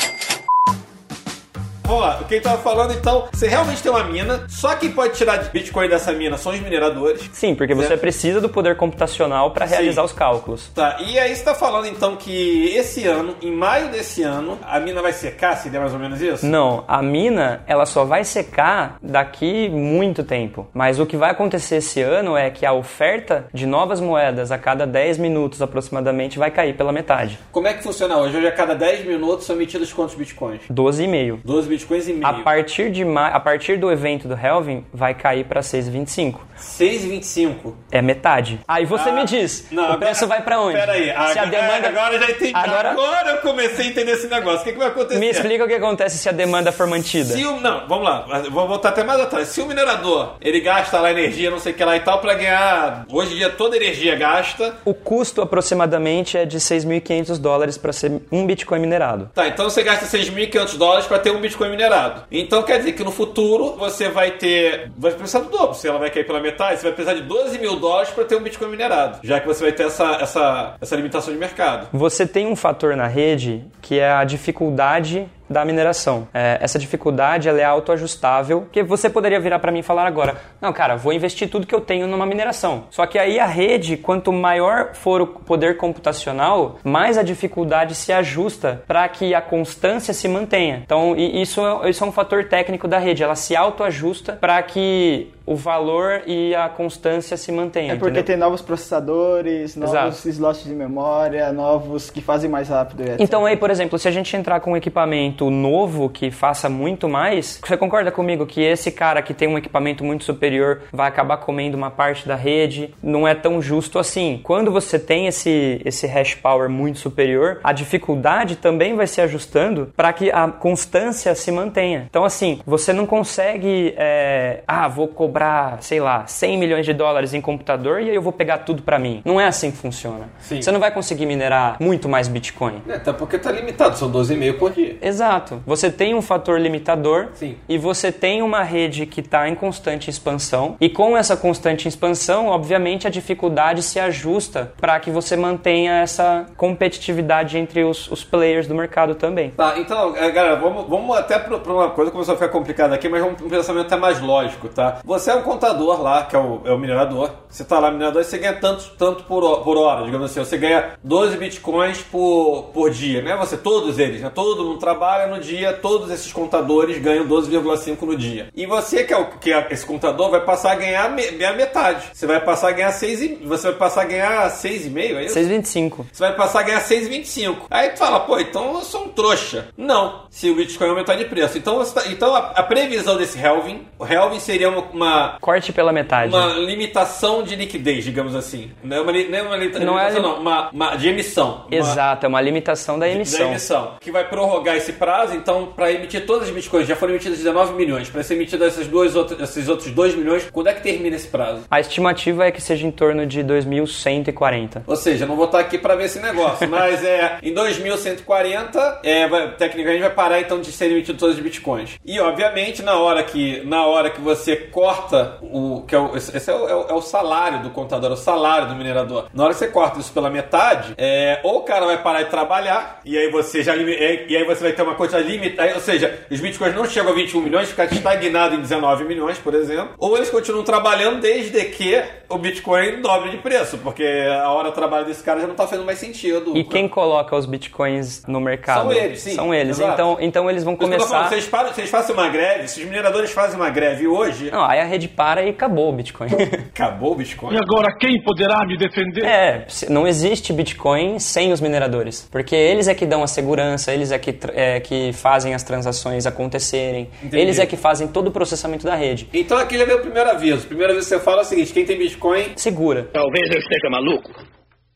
[1.91, 4.89] Vamos lá, o que ele tava falando então, você realmente tem uma mina, só quem
[4.92, 7.29] pode tirar de Bitcoin dessa mina são os mineradores.
[7.33, 8.00] Sim, porque você Certo.
[8.00, 10.05] precisa do poder computacional para realizar Sim.
[10.05, 10.70] os cálculos.
[10.74, 14.79] Tá, e aí você tá falando então que esse ano, em maio desse ano, a
[14.79, 16.46] mina vai secar, seria mais ou menos isso?
[16.46, 20.70] Não, a mina ela só vai secar daqui muito tempo.
[20.74, 24.57] Mas o que vai acontecer esse ano é que a oferta de novas moedas a
[24.57, 27.37] cada 10 minutos aproximadamente vai cair pela metade.
[27.51, 28.37] Como é que funciona hoje?
[28.37, 30.61] Hoje a cada 10 minutos são emitidos quantos bitcoins?
[30.72, 31.39] 12,5.
[31.44, 32.25] 12 bitcoins e meio.
[32.27, 33.27] A partir, de ma...
[33.27, 36.35] a partir do evento do Helvin, vai cair para 6,25.
[36.59, 37.74] 6,25.
[37.91, 38.59] É metade.
[38.67, 40.77] Aí você Ah, me diz, não, o agora- preço vai para onde?
[40.77, 41.87] Pera aí, Se agora, a demanda...
[41.89, 42.51] agora já entendi.
[42.55, 43.29] Agora- Agora...
[43.31, 44.61] eu comecei a entender esse negócio.
[44.61, 45.20] O que, que vai acontecer?
[45.20, 47.33] Me explica o que acontece se a demanda for mantida.
[47.33, 49.48] Se o, não, vamos lá, vou voltar até mais atrás.
[49.50, 52.33] Se o minerador ele gasta lá energia, não sei o que lá e tal, pra
[52.33, 53.05] ganhar.
[53.09, 54.75] Hoje em dia toda energia gasta.
[54.85, 59.29] O custo aproximadamente é de 6.500 dólares para ser um Bitcoin minerado.
[59.33, 62.24] Tá, então você gasta 6.500 dólares pra ter um Bitcoin minerado.
[62.31, 64.92] Então quer dizer que no futuro você vai ter.
[64.98, 65.74] Vai precisar do dobro.
[65.74, 68.36] Se ela vai cair pela metade, você vai precisar de 12 mil dólares pra ter
[68.36, 69.20] um Bitcoin minerado.
[69.24, 71.88] Já que você vai ter essa, essa, essa limitação de mercado.
[71.92, 76.27] Você tem um fator na rede que é a dificuldade da mineração.
[76.33, 80.37] É, essa dificuldade ela é autoajustável, que você poderia virar para mim e falar agora,
[80.59, 82.85] não, cara, vou investir tudo que eu tenho numa mineração.
[82.90, 88.11] Só que aí a rede, quanto maior for o poder computacional, mais a dificuldade se
[88.11, 90.81] ajusta para que a constância se mantenha.
[90.85, 94.61] Então, e isso, é- isso é um fator técnico da rede, ela se autoajusta para
[94.64, 97.96] que o valor e a constância se mantenham.
[97.96, 98.24] É porque entendeu?
[98.25, 100.29] tem novos processadores, novos Exato.
[100.29, 103.01] slots de memória, novos que fazem mais rápido.
[103.01, 103.18] etc.
[103.20, 107.07] Então aí, por exemplo, se a gente entrar com um equipamento novo que faça muito
[107.09, 111.37] mais, você concorda comigo que esse cara que tem um equipamento muito superior vai acabar
[111.37, 112.93] comendo uma parte da rede?
[113.01, 114.39] Não é tão justo assim.
[114.43, 119.91] Quando você tem esse, esse hash power muito superior, a dificuldade também vai se ajustando
[119.95, 122.05] para que a constância se mantenha.
[122.09, 127.33] Então assim, você não consegue, é, ah, vou cobrar, sei lá, 100 milhões de dólares
[127.33, 129.21] em computador e aí eu vou pegar tudo para mim.
[129.25, 130.29] Não é assim que funciona.
[130.39, 130.61] Sim.
[130.61, 132.81] Você não vai conseguir minerar muito mais Bitcoin.
[132.87, 134.97] É, Até porque tá limitado, são 12,5 por dia.
[135.01, 135.30] Exato.
[135.65, 137.55] Você tem um fator limitador Sim.
[137.67, 140.75] e você tem uma rede que está em constante expansão.
[140.79, 146.46] E com essa constante expansão, obviamente, a dificuldade se ajusta para que você mantenha essa
[146.57, 149.51] competitividade entre os, os players do mercado também.
[149.51, 152.96] Tá, então, é, galera, vamos, vamos até pra uma coisa que começou a ficar complicada
[152.96, 155.00] aqui, mas um pensamento até mais lógico, tá?
[155.05, 157.31] Você é um contador lá, que é o, é o minerador.
[157.50, 160.39] Você tá lá minerador e você ganha tanto, tanto por, por hora, digamos assim.
[160.39, 163.35] Você ganha 12 bitcoins por, por dia, né?
[163.37, 164.31] Você, todos eles, né?
[164.33, 168.47] Todo mundo trabalha no dia, todos esses contadores ganham 12,5 no dia.
[168.55, 171.53] E você, que é, o, que é esse contador, vai passar a ganhar me- a
[171.53, 172.05] metade.
[172.13, 175.35] Você vai passar a ganhar 6 e, Você vai passar a ganhar 6,5, é isso?
[175.39, 176.05] 6,25.
[176.11, 177.55] Você vai passar a ganhar 6,25.
[177.69, 179.67] Aí tu fala, pô, então eu sou um trouxa.
[179.77, 181.57] Não, se o Bitcoin aumentar de preço.
[181.57, 185.71] Então, você tá- então a, a previsão desse halving, o halving seria uma, uma, Corte
[185.74, 186.33] pela metade.
[186.33, 188.71] uma limitação de liquidez, digamos assim.
[188.83, 191.09] Não é uma, não é uma limita- Não é limitação, lim- não, uma, uma- de
[191.09, 191.65] emissão.
[191.71, 193.47] Exato, é uma limitação da da emissão.
[193.50, 193.93] emissão.
[194.00, 197.74] Que vai prorrogar esse prazo, então, para emitir todas as bitcoins, já foram emitidas 19
[197.74, 198.07] milhões.
[198.07, 201.27] Para ser emitidas essas duas outras, esses outros 2 milhões, quando é que termina esse
[201.27, 201.61] prazo?
[201.72, 204.83] A estimativa é que seja em torno de 2.140.
[204.85, 209.27] Ou seja, não vou estar aqui para ver esse negócio, mas é em 2140, é,
[209.27, 211.98] vai, tecnicamente vai parar então de ser emitido todos os bitcoins.
[212.05, 216.50] E obviamente na hora que na hora que você corta o que é o, esse
[216.50, 219.27] é o, é o- é o salário do contador, é o salário do minerador.
[219.33, 222.29] Na hora que você corta isso pela metade, é, ou o cara vai parar de
[222.29, 226.19] trabalhar e aí você já e aí você vai ter uma quantidade limitada, ou seja,
[226.29, 230.15] os bitcoins não chegam a 21 milhões, fica estagnado em 19 milhões, por exemplo, ou
[230.17, 234.03] eles continuam trabalhando desde que o bitcoin dobre de preço, porque
[234.41, 236.57] a hora de trabalho desse cara já não tá fazendo mais sentido.
[236.57, 238.81] E quem coloca os bitcoins no mercado?
[238.83, 239.35] São eles, sim.
[239.35, 239.77] São eles.
[239.77, 239.93] Exato.
[239.93, 241.29] Então, então eles vão tô falando, começar.
[241.29, 244.79] vocês, param, vocês fazem uma greve, se os mineradores fazem uma greve hoje, Não, aí
[244.79, 246.29] a rede para e acabou o Bitcoin.
[246.73, 247.53] acabou o Bitcoin.
[247.53, 249.23] E agora quem poderá me defender?
[249.25, 252.27] É, se- não existe Bitcoin sem os mineradores.
[252.31, 256.25] Porque eles é que dão a segurança, eles é que, é, que fazem as transações
[256.25, 257.37] acontecerem, Entendi.
[257.37, 259.29] eles é que fazem todo o processamento da rede.
[259.33, 260.67] Então aqui já veio o primeiro aviso.
[260.67, 263.07] Primeiro aviso que você fala é o seguinte: quem tem Bitcoin, Segura.
[263.13, 264.31] Talvez eu esteja maluco,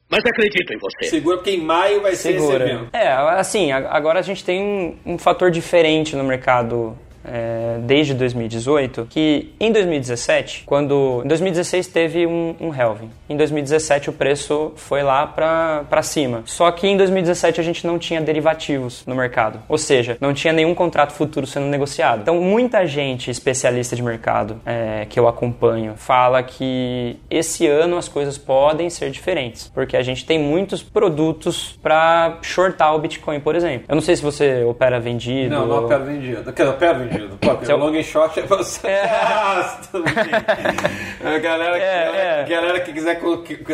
[0.10, 1.10] mas acredito em você.
[1.10, 2.66] segura, porque em maio vai ser esse Segura.
[2.70, 2.90] evento.
[2.94, 9.08] É, assim, agora a gente tem um, um fator diferente no mercado é, desde 2018,
[9.10, 11.22] que em 2017, quando...
[11.24, 13.10] Em 2016 teve um, um halving.
[13.30, 16.44] Em 2017 o preço foi lá pra, pra cima.
[16.46, 19.60] Só que em 2017 a gente não tinha derivativos no mercado.
[19.68, 22.22] Ou seja, não tinha nenhum contrato futuro sendo negociado.
[22.22, 28.08] Então muita gente especialista de mercado é, que eu acompanho fala que esse ano as
[28.08, 29.72] coisas podem ser diferentes.
[29.74, 33.86] Porque a gente tem muitos produtos pra shortar o Bitcoin, por exemplo.
[33.88, 35.50] Eu não sei se você opera vendido.
[35.56, 36.52] Não, não ou- opera vendido.
[36.54, 37.15] Quer dizer, opera vendido.
[37.42, 38.88] Pô, porque o long and short é você.
[38.88, 39.06] É.
[41.26, 42.44] A galera, que- É, galera, é.
[42.48, 43.20] galera que quiser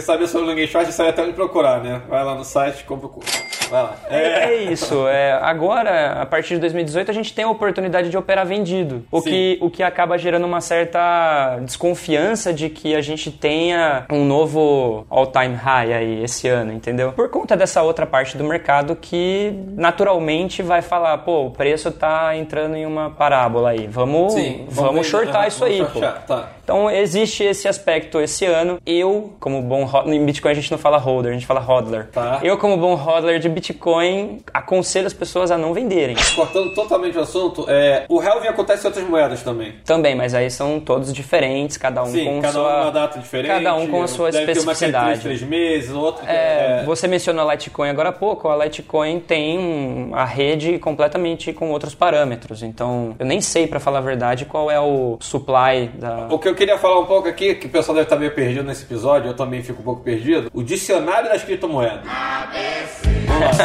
[0.02, 2.02] saber sobre o long and short, sabe até onde procurar, né?
[2.08, 3.32] Vai lá no site, compra o curso.
[3.70, 3.96] Vai lá.
[4.10, 5.08] É, é isso.
[5.08, 9.06] É, agora, a partir de 2018, a gente tem a oportunidade de operar vendido.
[9.10, 9.30] O Sim.
[9.30, 15.06] que, o que acaba gerando uma certa desconfiança de que a gente tenha um novo
[15.10, 17.14] all-time high aí esse ano, entendeu?
[17.14, 22.36] Por conta dessa outra parte do mercado que naturalmente vai falar, pô, o preço tá
[22.36, 23.88] entrando em uma parábola aí.
[23.88, 26.02] Vamos, Sim, vamos, shortar isso aí, pô.
[26.02, 26.50] Tá.
[26.64, 28.80] Então existe esse aspecto esse ano.
[28.86, 32.10] Eu, como bom em Bitcoin a gente não fala holder, a gente fala hodler.
[32.12, 32.40] Tá.
[32.44, 36.16] Eu, como bom hodler de Bitcoin, aconselho as pessoas a não venderem.
[36.36, 39.74] Cortando totalmente o assunto, é, o halving acontece em outras moedas também.
[39.86, 43.20] Também, mas aí são todos diferentes, cada um Sim, com cada sua um uma data
[43.20, 43.48] diferente.
[43.52, 45.20] Cada um com a sua deve Ter uma é especificidade.
[45.22, 46.84] três, três meses, outro que É, é...
[46.86, 48.50] Você mencionou a Litecoin agora há pouco.
[48.50, 52.64] A Litecoin tem a rede completamente com outros parâmetros.
[52.64, 56.28] Então, eu nem sei, pra falar a verdade, qual é o supply da.
[56.32, 58.64] O que eu queria falar um pouco aqui, que o pessoal deve estar meio perdido
[58.64, 62.02] nesse episódio, eu também fico um pouco perdido, o dicionário das criptomoedas.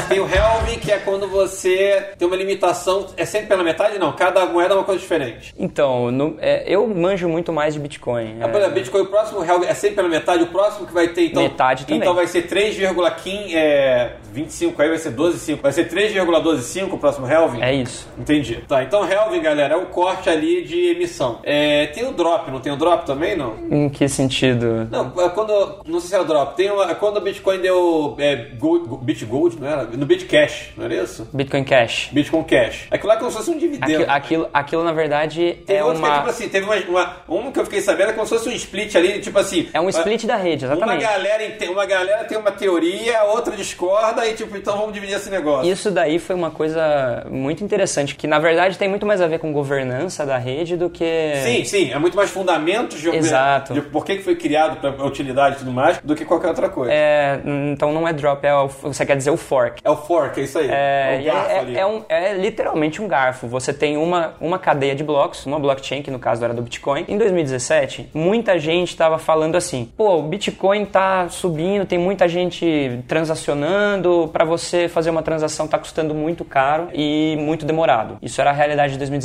[0.09, 3.07] Tem o Helving, que é quando você tem uma limitação.
[3.17, 3.99] É sempre pela metade?
[3.99, 5.55] Não, cada moeda é uma coisa diferente.
[5.59, 8.39] Então, no- é, eu manjo muito mais de Bitcoin.
[8.41, 11.09] Ah, por exemplo, Bitcoin, o próximo Helving é sempre pela metade, o próximo que vai
[11.09, 11.43] ter, então.
[11.43, 12.01] Metade também.
[12.01, 15.61] Então vai ser 3,15, é, 25, aí vai ser 12,5.
[15.63, 17.61] Vai ser 3,125 o próximo Helving?
[17.63, 18.09] É isso.
[18.19, 18.63] Entendi.
[18.69, 19.05] Tá, então
[19.41, 21.41] Galera, é o corte ali de emissão.
[21.45, 23.57] É, tem o drop, não tem o drop também, não?
[23.71, 24.89] Em que sentido?
[24.91, 25.81] Não, é quando.
[25.87, 26.57] Não sei se é o drop.
[26.57, 28.15] Tem uma, é quando o Bitcoin deu.
[28.19, 29.85] É, gold, Bitgold, não era?
[29.85, 31.29] No Bitcash, não era isso?
[31.33, 32.09] Bitcoin Cash.
[32.13, 32.87] Bitcoin Cash.
[32.91, 33.85] Aquilo lá é como se fosse um dividendo.
[33.93, 36.17] Aquilo, aquilo, aquilo, na verdade, Teve é outro que é uma.
[36.19, 37.17] tipo assim, teve uma, uma.
[37.29, 39.69] Um que eu fiquei sabendo é como se fosse um split ali, tipo assim.
[39.73, 41.03] É um split da rede, Uma exatamente.
[41.03, 45.31] galera, ente- uma galera tem uma teoria, outra discorda e tipo, então vamos dividir esse
[45.31, 45.71] negócio.
[45.71, 49.39] Isso daí foi uma coisa muito interessante, que na verdade tem muito mais a ver
[49.39, 51.33] com governança da rede do que.
[51.45, 53.75] Sim, sim, é muito mais fundamentos de, Exato.
[53.75, 56.93] de por que foi criado para utilidade e tudo mais do que qualquer outra coisa.
[56.93, 57.41] É,
[57.73, 59.81] então não é drop, é o, você quer dizer o fork.
[59.85, 60.69] É o fork, é isso aí.
[60.71, 61.79] É, o e garfo é, ali.
[61.79, 63.47] é um- é literalmente um garfo.
[63.49, 67.05] Você tem uma, uma cadeia de blocos, uma blockchain, que no caso era do Bitcoin.
[67.09, 73.01] Em 2017, muita gente estava falando assim: pô, o Bitcoin tá subindo, tem muita gente
[73.47, 78.19] transacionando, para você fazer uma transação tá custando muito caro e muito demorado.
[78.23, 79.16] Isso era a realidade de 2017.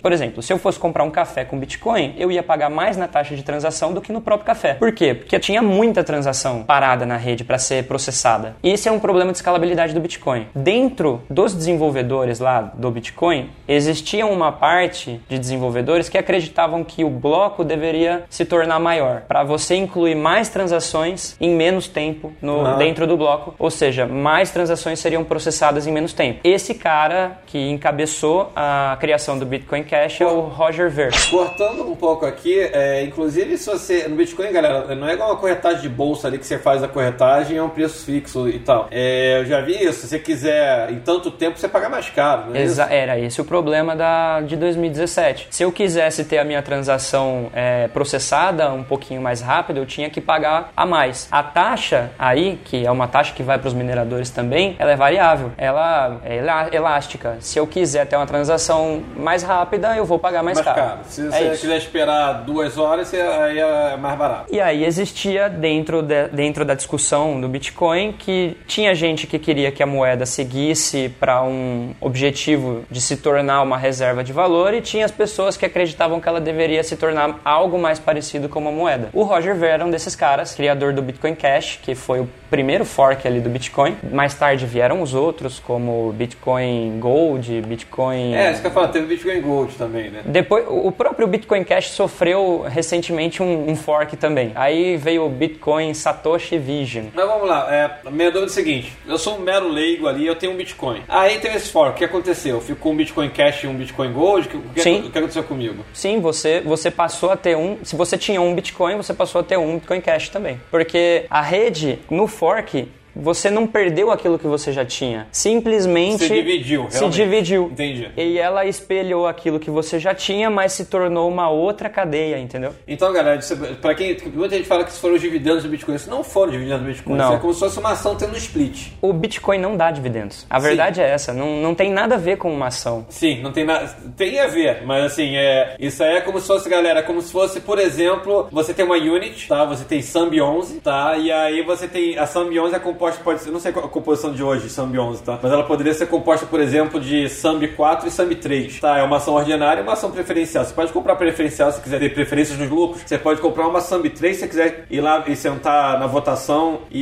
[0.00, 3.08] Por exemplo, se eu fosse comprar um café com Bitcoin, eu ia pagar mais na
[3.08, 4.74] taxa de transação do que no próprio café.
[4.74, 5.14] Por quê?
[5.14, 8.56] Porque tinha muita transação parada na rede para ser processada.
[8.62, 10.46] E esse é um problema de escalabilidade do Bitcoin.
[10.54, 17.10] Dentro dos desenvolvedores lá do Bitcoin, existia uma parte de desenvolvedores que acreditavam que o
[17.10, 22.74] bloco deveria se tornar maior, para você incluir mais transações em menos tempo no, Ah.
[22.74, 26.40] dentro do bloco, ou seja, mais transações seriam processadas em menos tempo.
[26.44, 31.12] Esse cara que encabeçou a criação do Bitcoin Cash é o Roger Ver.
[31.30, 34.08] Cortando um pouco aqui, é, inclusive se você.
[34.08, 36.88] No Bitcoin, galera, não é igual uma corretagem de bolsa ali que você faz a
[36.88, 38.88] corretagem é um preço fixo e tal.
[38.90, 40.00] É, eu já vi isso.
[40.00, 42.80] Se você quiser em tanto tempo, você paga mais caro, é isso?
[42.80, 45.48] Era esse o problema da, de 2017.
[45.50, 50.08] Se eu quisesse ter a minha transação é, processada um pouquinho mais rápido, eu tinha
[50.10, 51.28] que pagar a mais.
[51.30, 54.96] A taxa aí, que é uma taxa que vai para os mineradores também, ela é
[54.96, 55.52] variável.
[55.56, 57.36] Ela é elá- elástica.
[57.40, 60.80] Se eu quiser ter uma transação mais rápida, eu vou pagar mais, mais caro.
[60.88, 60.98] caro.
[61.06, 61.60] Se É você isso.
[61.60, 64.46] quiser esperar duas horas, aí é mais barato.
[64.50, 69.70] E aí existia dentro, de- dentro da discussão do Bitcoin que tinha gente que queria
[69.70, 74.80] que a moeda seguisse para um objetivo de se tornar uma reserva de valor e
[74.80, 78.72] tinha as pessoas que acreditavam que ela deveria se tornar algo mais parecido com uma
[78.72, 79.10] moeda.
[79.12, 82.86] O Roger Ver era um desses caras, criador do Bitcoin Cash, que foi o primeiro
[82.86, 83.94] fork ali do Bitcoin.
[84.10, 88.34] Mais tarde vieram os outros, como Bitcoin Gold, Bitcoin...
[88.34, 90.22] É, isso que eu falo, teve Bitcoin Gold também, né?
[90.24, 94.52] Depois, o próprio Bitcoin Cash sofreu recentemente um, um fork também.
[94.54, 97.06] Aí veio o Bitcoin Satoshi Vision.
[97.14, 100.06] Mas vamos lá, é, a minha dúvida é o seguinte: eu sou um mero leigo
[100.06, 101.02] ali, eu tenho um Bitcoin.
[101.08, 102.60] Aí teve esse fork, o que aconteceu?
[102.60, 104.48] Ficou um Bitcoin Cash e um Bitcoin Gold?
[104.48, 105.00] O que- Sim.
[105.00, 105.84] o que aconteceu comigo?
[105.92, 107.78] Sim, você, você passou a ter um.
[107.82, 110.60] Se você tinha um Bitcoin, você passou a ter um Bitcoin Cash também.
[110.70, 115.26] Porque a rede, no fork, você não perdeu aquilo que você já tinha.
[115.32, 116.24] Simplesmente.
[116.24, 117.14] Se dividiu, Se realmente.
[117.16, 117.64] dividiu.
[117.72, 118.10] Entendi.
[118.16, 122.74] E ela espelhou aquilo que você já tinha, mas se tornou uma outra cadeia, entendeu?
[122.86, 123.40] Então, galera,
[123.80, 124.16] pra quem.
[124.32, 125.94] Muita gente fala que isso foram os dividendos do Bitcoin.
[125.96, 127.16] Isso não foram dividendos do Bitcoin.
[127.16, 127.24] Não.
[127.26, 128.92] Isso é como se fosse uma ação tendo um split.
[129.02, 130.46] O Bitcoin não dá dividendos.
[130.48, 131.32] A verdade é essa.
[131.32, 133.06] Não, não tem nada a ver com uma ação.
[133.08, 133.88] Sim, não tem nada.
[134.16, 137.32] Tem a ver, mas assim, é, isso aí é como se fosse, galera, como se
[137.32, 139.64] fosse, por exemplo, você tem uma unit, tá?
[139.64, 141.16] Você tem Sambi 11, tá?
[141.16, 142.18] E aí você tem.
[142.18, 145.22] A Sambi 11 é composta, pode ser, não sei a composição de hoje, Sambi 11,
[145.22, 145.38] tá?
[145.42, 148.98] Mas ela poderia ser composta, por exemplo, de Sambi 4 e Sambi 3, tá?
[148.98, 150.64] É uma ação ordinária e uma ação preferencial.
[150.64, 153.02] Você pode comprar preferencial se quiser ter preferências nos lucros.
[153.06, 156.80] Você pode comprar uma Sambi 3 se você quiser ir lá e sentar na votação
[156.90, 156.98] e,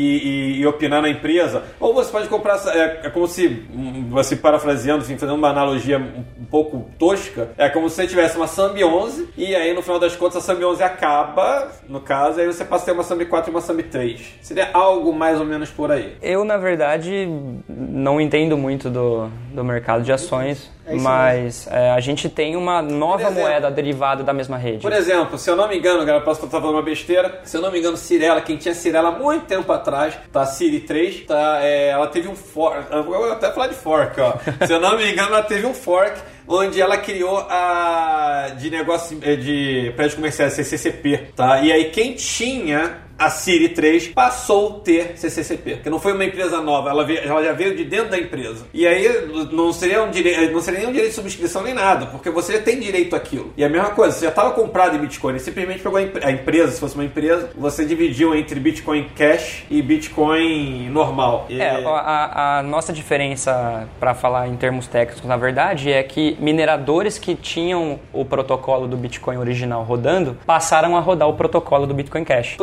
[0.57, 1.63] e- e opinar na empresa.
[1.81, 5.99] Ou você pode comprar, é, é como se, hum, assim, parafraseando, enfim, fazendo uma analogia
[5.99, 9.83] um, um pouco tosca, é como se você tivesse uma Sambi 11 e aí no
[9.83, 13.03] final das contas a Sambi 11 acaba, no caso, aí você passa a ter uma
[13.03, 14.21] Sambi 4 e uma Sambi 3.
[14.43, 15.96] Seria algo mais ou menos por aí.
[16.23, 17.29] Eu, na verdade,
[17.69, 22.81] não entendo muito do, do mercado de ações, É mas é, a gente tem uma
[22.83, 24.83] nova exemplo- moeda derivada da mesma rede.
[24.83, 27.41] Por exemplo, se eu não me engano, galera, posso estar falando uma besteira.
[27.45, 30.45] Se eu não me engano, Cirela, quem tinha Cirela há muito tempo atrás, tá?
[30.47, 31.59] Siri 3, tá?
[31.63, 32.93] É, ela teve um fork.
[32.93, 34.35] Eu vou até falar de fork, ó.
[34.67, 39.19] se eu não me engano, ela teve um fork onde ela criou a de negócio
[39.23, 41.59] eh, de prédios comerciais, CCCP, tá?
[41.61, 46.25] E aí quem tinha a Siri 3 passou a ter CCCP, que não foi uma
[46.25, 48.67] empresa nova, ela, veio- ela já veio de dentro da empresa.
[48.75, 49.09] E aí
[49.53, 50.49] não seria, um dire...
[50.51, 53.53] não seria nenhum direito de subscrição nem nada, porque você tem direito àquilo.
[53.57, 56.73] E a mesma coisa, você já estava comprado em Bitcoin, e simplesmente pegou a empresa,
[56.73, 61.47] se fosse uma empresa, você dividiu entre Bitcoin Cash e Bitcoin normal.
[61.49, 66.37] E- É, a, a nossa diferença, para falar em termos técnicos, na verdade, é que
[66.41, 71.95] mineradores que tinham o protocolo do Bitcoin original rodando passaram a rodar o protocolo do
[71.95, 72.55] Bitcoin Cash.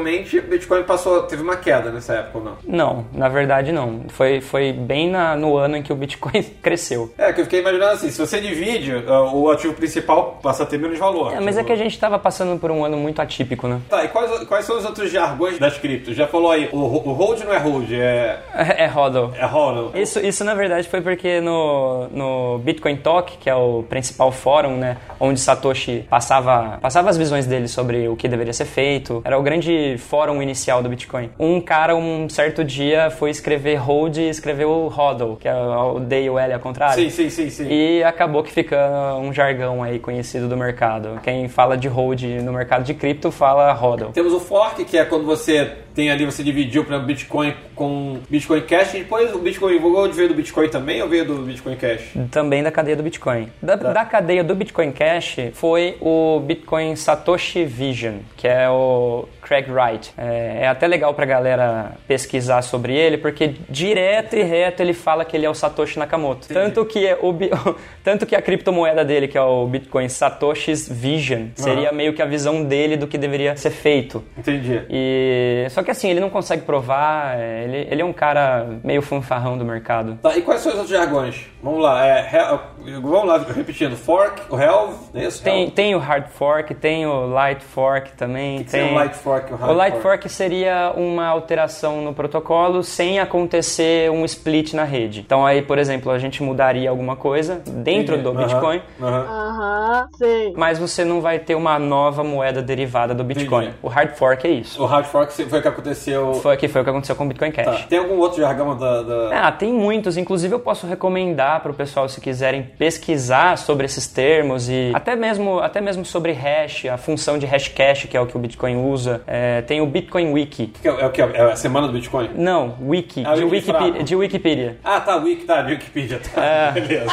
[0.00, 2.56] Provavelmente Bitcoin passou, teve uma queda nessa época, ou não?
[2.66, 4.02] Não, na verdade não.
[4.08, 7.12] Foi, foi bem na- no ano em que o Bitcoin cresceu.
[7.16, 10.66] É, que eu fiquei imaginando assim, se você divide, uh, o ativo principal passa a
[10.66, 11.32] ter menos valor.
[11.32, 13.80] É, mas é Tipo, que a gente estava passando por um ano muito atípico, né?
[13.88, 16.14] Tá, e quais, quais são os outros jargões das criptos?
[16.14, 19.32] Já falou aí, o, o hold não é hold, é, É, é hodl.
[19.34, 19.96] é hodl.
[19.98, 24.76] Isso, isso na verdade foi porque no, no Bitcoin Talk, que é o principal fórum,
[24.76, 29.38] né, onde Satoshi passava, passava as visões dele sobre o que deveria ser feito, era
[29.38, 31.30] o grande fórum inicial do Bitcoin.
[31.38, 36.24] Um cara, um certo dia, foi escrever hold e escreveu hodl, que é o D
[36.24, 37.02] e o L ao contrário.
[37.02, 37.68] Sim, sim, sim, sim.
[37.68, 41.20] E acabou que fica um jargão aí conhecido do mercado.
[41.22, 44.10] Quem fala de hold no mercado de cripto fala hodl.
[44.12, 48.60] Temos o fork, que é quando você tem ali, você dividiu para Bitcoin com Bitcoin
[48.60, 52.12] Cash, e depois o Bitcoin Gold veio do Bitcoin também ou veio do Bitcoin Cash?
[52.30, 53.48] Também da cadeia do Bitcoin.
[53.62, 59.70] Da, da cadeia do Bitcoin Cash foi o Bitcoin Satoshi Vision, que é o Craig
[59.70, 60.12] Wright.
[60.18, 65.24] É, é até legal pra galera pesquisar sobre ele, porque direto e reto ele fala
[65.24, 66.48] que ele é o Satoshi Nakamoto.
[66.48, 67.34] Tanto que, é o,
[68.04, 72.26] tanto que a criptomoeda dele, que é o Bitcoin Satoshi's Vision, seria meio que a
[72.26, 74.22] visão dele do que deveria ser feito.
[74.36, 74.82] Entendi.
[74.90, 79.02] E só que assim, ele não consegue provar, é, ele, ele é um cara meio
[79.02, 80.18] fanfarrão do mercado.
[80.22, 81.46] Tá, e quais são os outros jargões?
[81.62, 82.58] Vamos lá, é,
[83.00, 85.42] vamos lá, repetindo, fork, o helve, é isso?
[85.42, 85.72] Tem, Helve.
[85.72, 88.58] tem o hard fork, tem o light fork também.
[88.58, 90.02] que tem o light fork e o hard o light fork?
[90.02, 95.20] fork seria uma alteração no protocolo sem acontecer um split na rede.
[95.20, 100.08] Então aí, por exemplo, a gente mudaria alguma coisa dentro do Bitcoin, aham.
[100.16, 100.52] Sei.
[100.56, 103.66] mas você não vai ter uma nova moeda derivada do Bitcoin.
[103.66, 103.78] Entendi.
[103.82, 104.82] O hard fork é isso.
[104.82, 106.34] O hard fork foi o que aconteceu...
[106.34, 107.64] Foi que foi o que aconteceu com o Bitcoin Cash.
[107.82, 107.86] Tá.
[107.88, 109.02] Tem algum outro jargão da...
[109.02, 110.16] da- Ah, tem muitos.
[110.16, 115.14] Inclusive, eu posso recomendar para o pessoal, se quiserem pesquisar sobre esses termos e até
[115.16, 118.40] mesmo, até mesmo sobre hash, a função de hash cache, que é o que o
[118.40, 119.22] Bitcoin usa.
[119.26, 120.68] É, tem o Bitcoin Wiki.
[120.80, 121.20] que é, é o que?
[121.22, 122.30] É a semana do Bitcoin?
[122.34, 124.76] Não, Wiki, Ah, de, Wiki Wikipedia, de Wikipedia.
[124.84, 126.42] Ah, tá, Wiki, tá, de Wikipedia, tá.
[126.44, 126.72] É.
[126.80, 127.12] Beleza.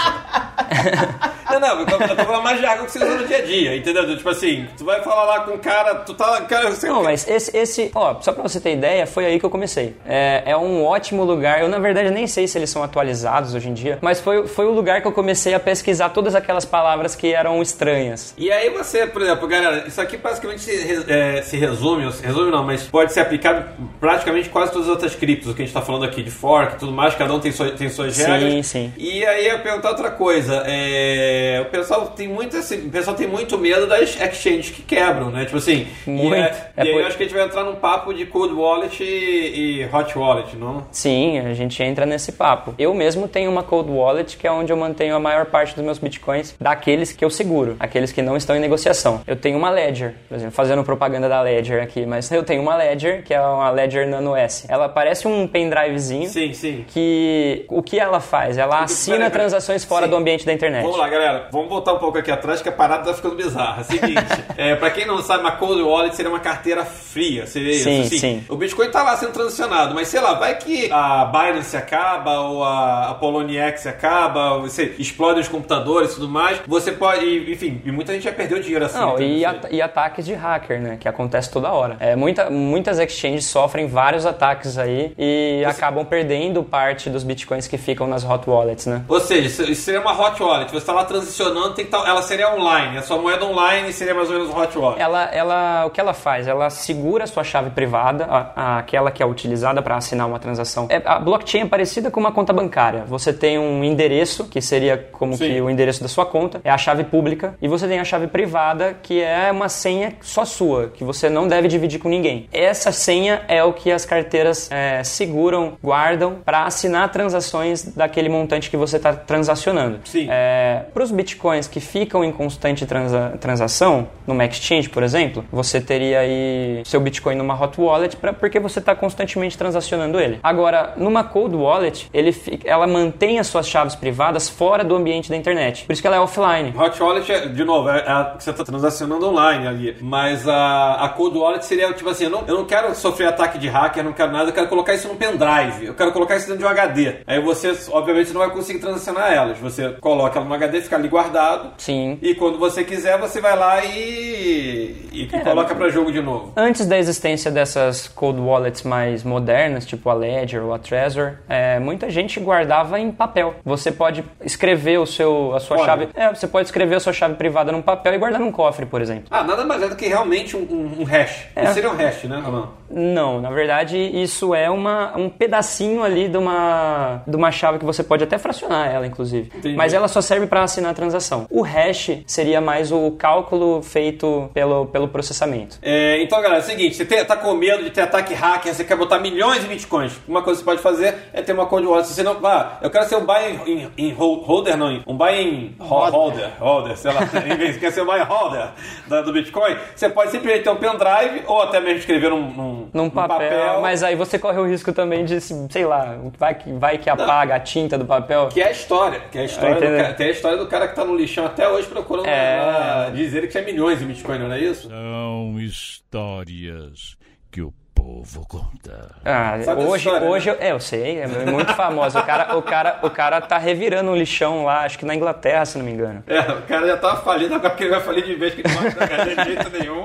[1.52, 3.42] não, não, eu tô, eu tô falando mais jargão que você usa no dia a
[3.42, 4.16] dia, entendeu?
[4.18, 6.42] Tipo assim, tu vai falar lá com o cara, tu tá...
[6.42, 9.46] Cara, você, Não, mas esse, esse, ó, só pra você ter ideia, foi aí que
[9.46, 9.96] eu comecei.
[10.06, 13.70] É, é um ótimo lugar, eu na verdade nem sei se eles são atualizados hoje
[13.70, 17.16] em dia, mas foi, foi o lugar que eu comecei a pesquisar todas aquelas palavras
[17.16, 18.34] que eram estranhas.
[18.38, 22.52] E aí você, por exemplo, galera, isso aqui basicamente se, é, se resume, se resume
[22.52, 23.66] não, mas pode ser aplicado
[24.00, 26.76] praticamente quase todas as outras criptos, o que a gente tá falando aqui de fork
[26.76, 28.68] e tudo mais, cada um tem, sua, tem suas Sim, regras.
[28.68, 28.94] sim.
[28.98, 33.16] E aí eu ia perguntar outra coisa, é, o pessoal tem muito esse, o pessoal
[33.16, 35.46] tem muito medo das exchanges que quebram, né?
[35.46, 36.36] Tipo assim, Muito.
[36.36, 38.14] e, é- É e aí por- eu acho que a gente vai entrar num papo
[38.14, 40.86] de cold wallet e, e hot wallet, não?
[40.92, 42.74] Sim, a gente entra nesse papo.
[42.80, 45.86] Eu mesmo tenho uma cold wallet que é onde eu mantenho a maior parte dos
[45.86, 49.22] meus bitcoins daqueles que eu seguro, aqueles que não estão em negociação.
[49.28, 52.76] Eu tenho uma Ledger, por exemplo, fazendo propaganda da Ledger aqui, mas eu tenho uma
[52.76, 54.66] Ledger que é uma Ledger Nano S.
[54.68, 56.84] Ela parece um pendrivezinho Sim, sim.
[56.88, 58.58] que o que ela faz?
[58.58, 60.12] Ela assina transações fora Sim.
[60.12, 60.82] do ambiente da internet.
[60.82, 61.48] Vamos lá, galera.
[61.52, 63.84] Vamos voltar um pouco aqui atrás, que a parada tá ficando bizarra.
[63.84, 64.24] Seguinte,
[64.58, 67.46] é, pra quem não sabe, uma cold wallet seria uma carteira fria.
[67.46, 68.16] Seria Sim, isso.
[68.16, 68.44] Assim, sim.
[68.50, 72.64] O Bitcoin tá lá sendo transacionado, mas sei lá, vai que a Binance acaba, ou
[72.64, 76.60] a, a Poloniex acaba, ou você explode os computadores e tudo mais.
[76.68, 78.98] Você pode, enfim, e muita gente já perdeu dinheiro assim.
[78.98, 79.28] Não, entendeu?
[79.28, 80.98] e, Isso ata- e ataques de hacker, né?
[81.00, 81.98] Que acontece toda hora.
[82.00, 87.78] É, muita, muitas exchanges sofrem vários ataques aí e acabam perdendo parte dos bitcoins que
[87.78, 89.04] ficam nas hot wallets, né?
[89.08, 90.72] Ou seja, isso seria uma hot wallet.
[90.72, 92.98] Você tá lá transicionando, tem que tá, ela seria online.
[92.98, 95.02] A sua moeda online seria mais ou menos hot wallet.
[95.02, 96.48] Ela, ela, o que ela faz?
[96.48, 98.13] Ela segura a sua chave privada,
[98.56, 100.88] aquela que é utilizada para assinar uma transação.
[100.90, 103.04] É, a blockchain é parecida com uma conta bancária.
[103.06, 105.46] Você tem um endereço, que seria como Sim.
[105.48, 108.28] que o endereço da sua conta, é a chave pública, e você tem a chave
[108.28, 112.48] privada, que é uma senha só sua, que você não deve dividir com ninguém.
[112.52, 118.70] Essa senha é o que as carteiras é, seguram, guardam para assinar transações daquele montante
[118.70, 120.00] que você está transacionando.
[120.28, 125.44] É, para para os bitcoins que ficam em constante transa- transação, numa exchange, por exemplo,
[125.52, 130.40] você teria aí seu bitcoin numa hot wallet pra, porque você está constantemente transacionando ele.
[130.44, 132.36] Agora, numa cold wallet, ele,
[132.66, 135.86] ela mantém as suas chaves privadas fora do ambiente da internet.
[135.86, 136.74] Por isso que ela é offline.
[136.78, 139.98] Hot Wallet, é, de novo, é que você está transacionando online ali.
[140.02, 143.58] Mas a, a Cold Wallet seria tipo assim: eu não, eu não quero sofrer ataque
[143.58, 146.48] de hacker, não quero nada, eu quero colocar isso num pendrive, eu quero colocar isso
[146.48, 147.16] dentro de um HD.
[147.26, 149.58] Aí você, obviamente, não vai conseguir transacionar elas.
[149.60, 151.74] Você coloca ela no HD, fica ali guardado.
[151.78, 152.18] Sim.
[152.22, 156.54] E quando você quiser, você vai lá e, e, e coloca para jogo de novo.
[156.56, 161.80] Antes da existência dessas cold wallets mais modernas, tipo a Ledger ou a Trezor, é,
[161.80, 163.56] muita gente guardava em papel.
[163.64, 165.86] Você pode escrever o seu, a sua Olha.
[165.86, 166.08] chave.
[166.14, 169.02] É, você pode escrever a sua chave privada num papel e guardar num cofre, por
[169.02, 169.26] exemplo.
[169.32, 171.48] Ah, nada mais é do que realmente um, um- hash.
[171.56, 171.64] É.
[171.66, 172.70] Isso seria um hash, né, Romão?
[172.90, 177.86] Não, na verdade, isso é uma, um pedacinho ali de uma, de uma chave que
[177.86, 179.52] você pode até fracionar ela, inclusive.
[179.56, 179.76] Entendi.
[179.76, 181.48] Mas ela só serve para assinar a transação.
[181.50, 185.80] O hash seria mais o cálculo feito pelo, pelo processamento.
[185.82, 188.74] É, então, galera, é o seguinte, você tem, tá com medo de ter ataque hacker,
[188.74, 190.14] você quer botar milhões de bitcoins.
[190.28, 192.08] Uma coisa que você pode fazer é ter uma cold wallet.
[192.08, 195.16] Se você não, ah, eu quero ser um buy in, in hol- holder, não, um
[195.18, 198.70] buy in ho- holder, holder, sei lá, em vez de quer ser um buy holder
[199.08, 202.90] da- do Bitcoin, você pode simplesmente ter um pendrive ou até mesmo escrever num, num,
[202.94, 206.72] Num papel, mas aí você corre o risco também de, se- sei lá, vai que,
[206.74, 208.48] vai que apaga a tinta do papel.
[208.50, 210.88] Que é a história, que é a história, do, cara, tem a história do cara
[210.88, 213.12] que tá no lixão até hoje procurando É.
[213.14, 214.88] dizer que tinha milhões de Bitcoin, não é isso?
[214.90, 217.18] São histórias
[217.54, 219.12] que o povo conta.
[219.24, 222.18] Ah, Sabe hoje, história, hoje eu, é, eu sei, é muito famoso.
[222.18, 225.64] O cara, o, cara, o cara tá revirando um lixão lá, acho que na Inglaterra,
[225.66, 226.24] se não me engano.
[226.28, 228.74] É, o cara já tava falido, agora que ele vai falir de vez que ele
[228.74, 230.04] não vai de jeito nenhum.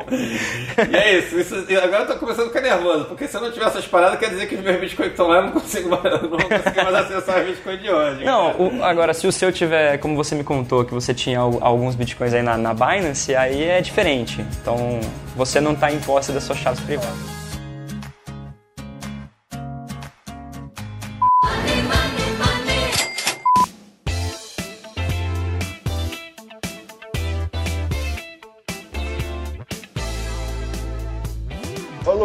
[0.92, 3.40] E é isso, isso- e agora eu tô começando a ficar nervoso, porque se eu
[3.40, 5.52] não tiver essas paradas, quer dizer que os meus bitcoins que estão lá eu não
[5.52, 8.24] consigo mais, não vou conseguir mais acessar os bitcoins de hoje.
[8.24, 11.58] Não, o- agora, se o seu tiver, como você me contou, que você tinha al-
[11.62, 14.44] alguns bitcoins aí na, na Binance, aí é diferente.
[14.60, 15.00] Então,
[15.34, 17.37] você não tá em posse das suas chaves privadas.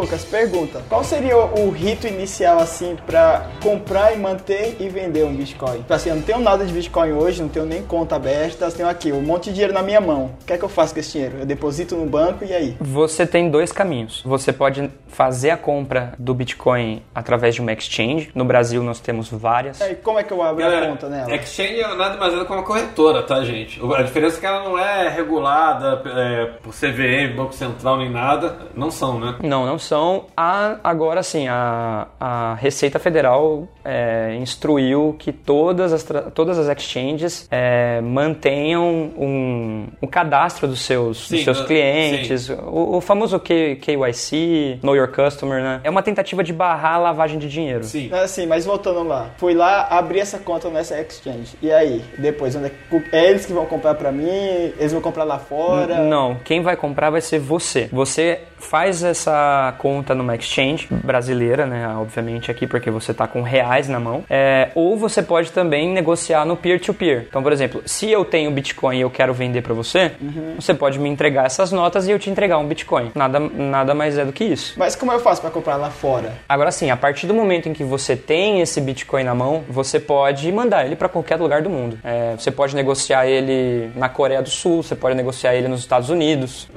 [0.03, 0.81] Lucas, pergunta.
[0.89, 5.77] Qual seria o, rito inicial, assim, pra comprar e manter e vender um Bitcoin?
[5.77, 8.89] Tipo assim, eu não tenho nada de Bitcoin hoje, não tenho nem conta aberta, tenho
[8.89, 10.31] aqui um monte de dinheiro na minha mão.
[10.41, 11.37] O que é que eu faço com esse dinheiro?
[11.39, 12.75] Eu deposito no banco e aí?
[12.81, 14.21] Você tem dois caminhos.
[14.25, 18.29] Você pode fazer a compra do Bitcoin através de uma exchange.
[18.35, 19.79] No Brasil, nós temos várias.
[19.79, 21.33] E aí, como é que eu abro a Galera, conta nela?
[21.33, 23.79] Exchange é nada mais é do que uma corretora, tá, gente?
[23.95, 28.57] A diferença é que ela não é regulada é, por CVM, Banco Central, nem nada.
[28.75, 29.35] Não são, né?
[29.41, 29.92] Não, não são.
[30.35, 37.47] A, agora sim, a, a Receita Federal é, instruiu que todas as, todas as exchanges
[37.51, 38.83] é, mantenham
[39.17, 44.79] um, um cadastro dos seus, dos Sim, seus uh, clientes, o, o famoso K, KYC,
[44.81, 45.81] Know Your Customer, né?
[45.83, 47.83] É uma tentativa de barrar a lavagem de dinheiro.
[47.83, 48.09] Sim.
[48.09, 51.55] Mas assim, mas voltando lá, fui lá, abri essa conta nessa exchange.
[51.61, 52.71] E aí, depois, onde é,
[53.11, 54.27] é eles que vão comprar pra mim?
[54.27, 55.95] Eles vão comprar lá fora?
[55.95, 57.89] N- Não, quem vai comprar vai ser você.
[57.91, 61.93] Você faz essa conta numa exchange brasileira, né?
[61.97, 64.23] Obviamente aqui porque você tá com reais na mão.
[64.29, 67.25] É, ou você pode também negociar no peer-to-peer.
[67.27, 70.13] Então, por exemplo, se eu tenho Bitcoin e eu quero vender para você,
[70.55, 73.11] você pode me entregar essas notas e eu te entregar um Bitcoin.
[73.13, 74.75] Nada, nada mais é do que isso.
[74.77, 76.31] Mas como eu faço pra comprar lá fora?
[76.47, 79.99] Agora sim, a partir do momento em que você tem esse Bitcoin na mão, você
[79.99, 81.99] pode mandar ele para qualquer lugar do mundo.
[82.05, 86.09] É, você pode negociar ele na Coreia do Sul, você pode negociar ele nos Estados
[86.09, 86.69] Unidos.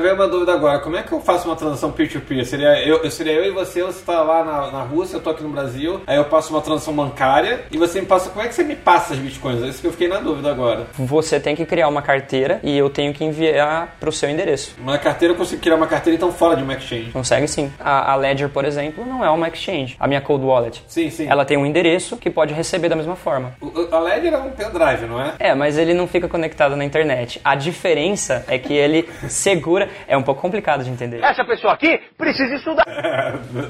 [0.00, 2.35] Veio uma dúvida agora, como é que eu faço uma transação peer-to-peer?
[2.44, 5.30] Seria eu, eu- seria eu e você, você tá lá na, na Rússia, eu tô
[5.30, 8.48] aqui no Brasil, aí eu passo uma transação bancária e você me passa, como é
[8.48, 9.62] que você me passa as bitcoins?
[9.62, 10.86] É isso que eu fiquei na dúvida agora.
[10.98, 14.76] Você tem que criar uma carteira e eu tenho que enviar para o seu endereço.
[14.80, 17.10] Uma carteira, eu consigo criar uma carteira então fora de uma exchange.
[17.12, 17.72] Consegue sim.
[17.80, 19.96] A, a Ledger, por exemplo, não é uma exchange.
[19.98, 20.82] A minha Cold Wallet.
[20.86, 21.26] Sim, sim.
[21.28, 23.54] Ela tem um endereço que pode receber da mesma forma.
[23.60, 25.34] O- A Ledger é um pendrive, não é?
[25.38, 27.40] É, mas ele não fica conectado na internet.
[27.44, 29.88] A diferença é que ele segura.
[30.08, 31.22] É um pouco complicado de entender.
[31.22, 32.84] Essa pessoa aqui precisa estudar.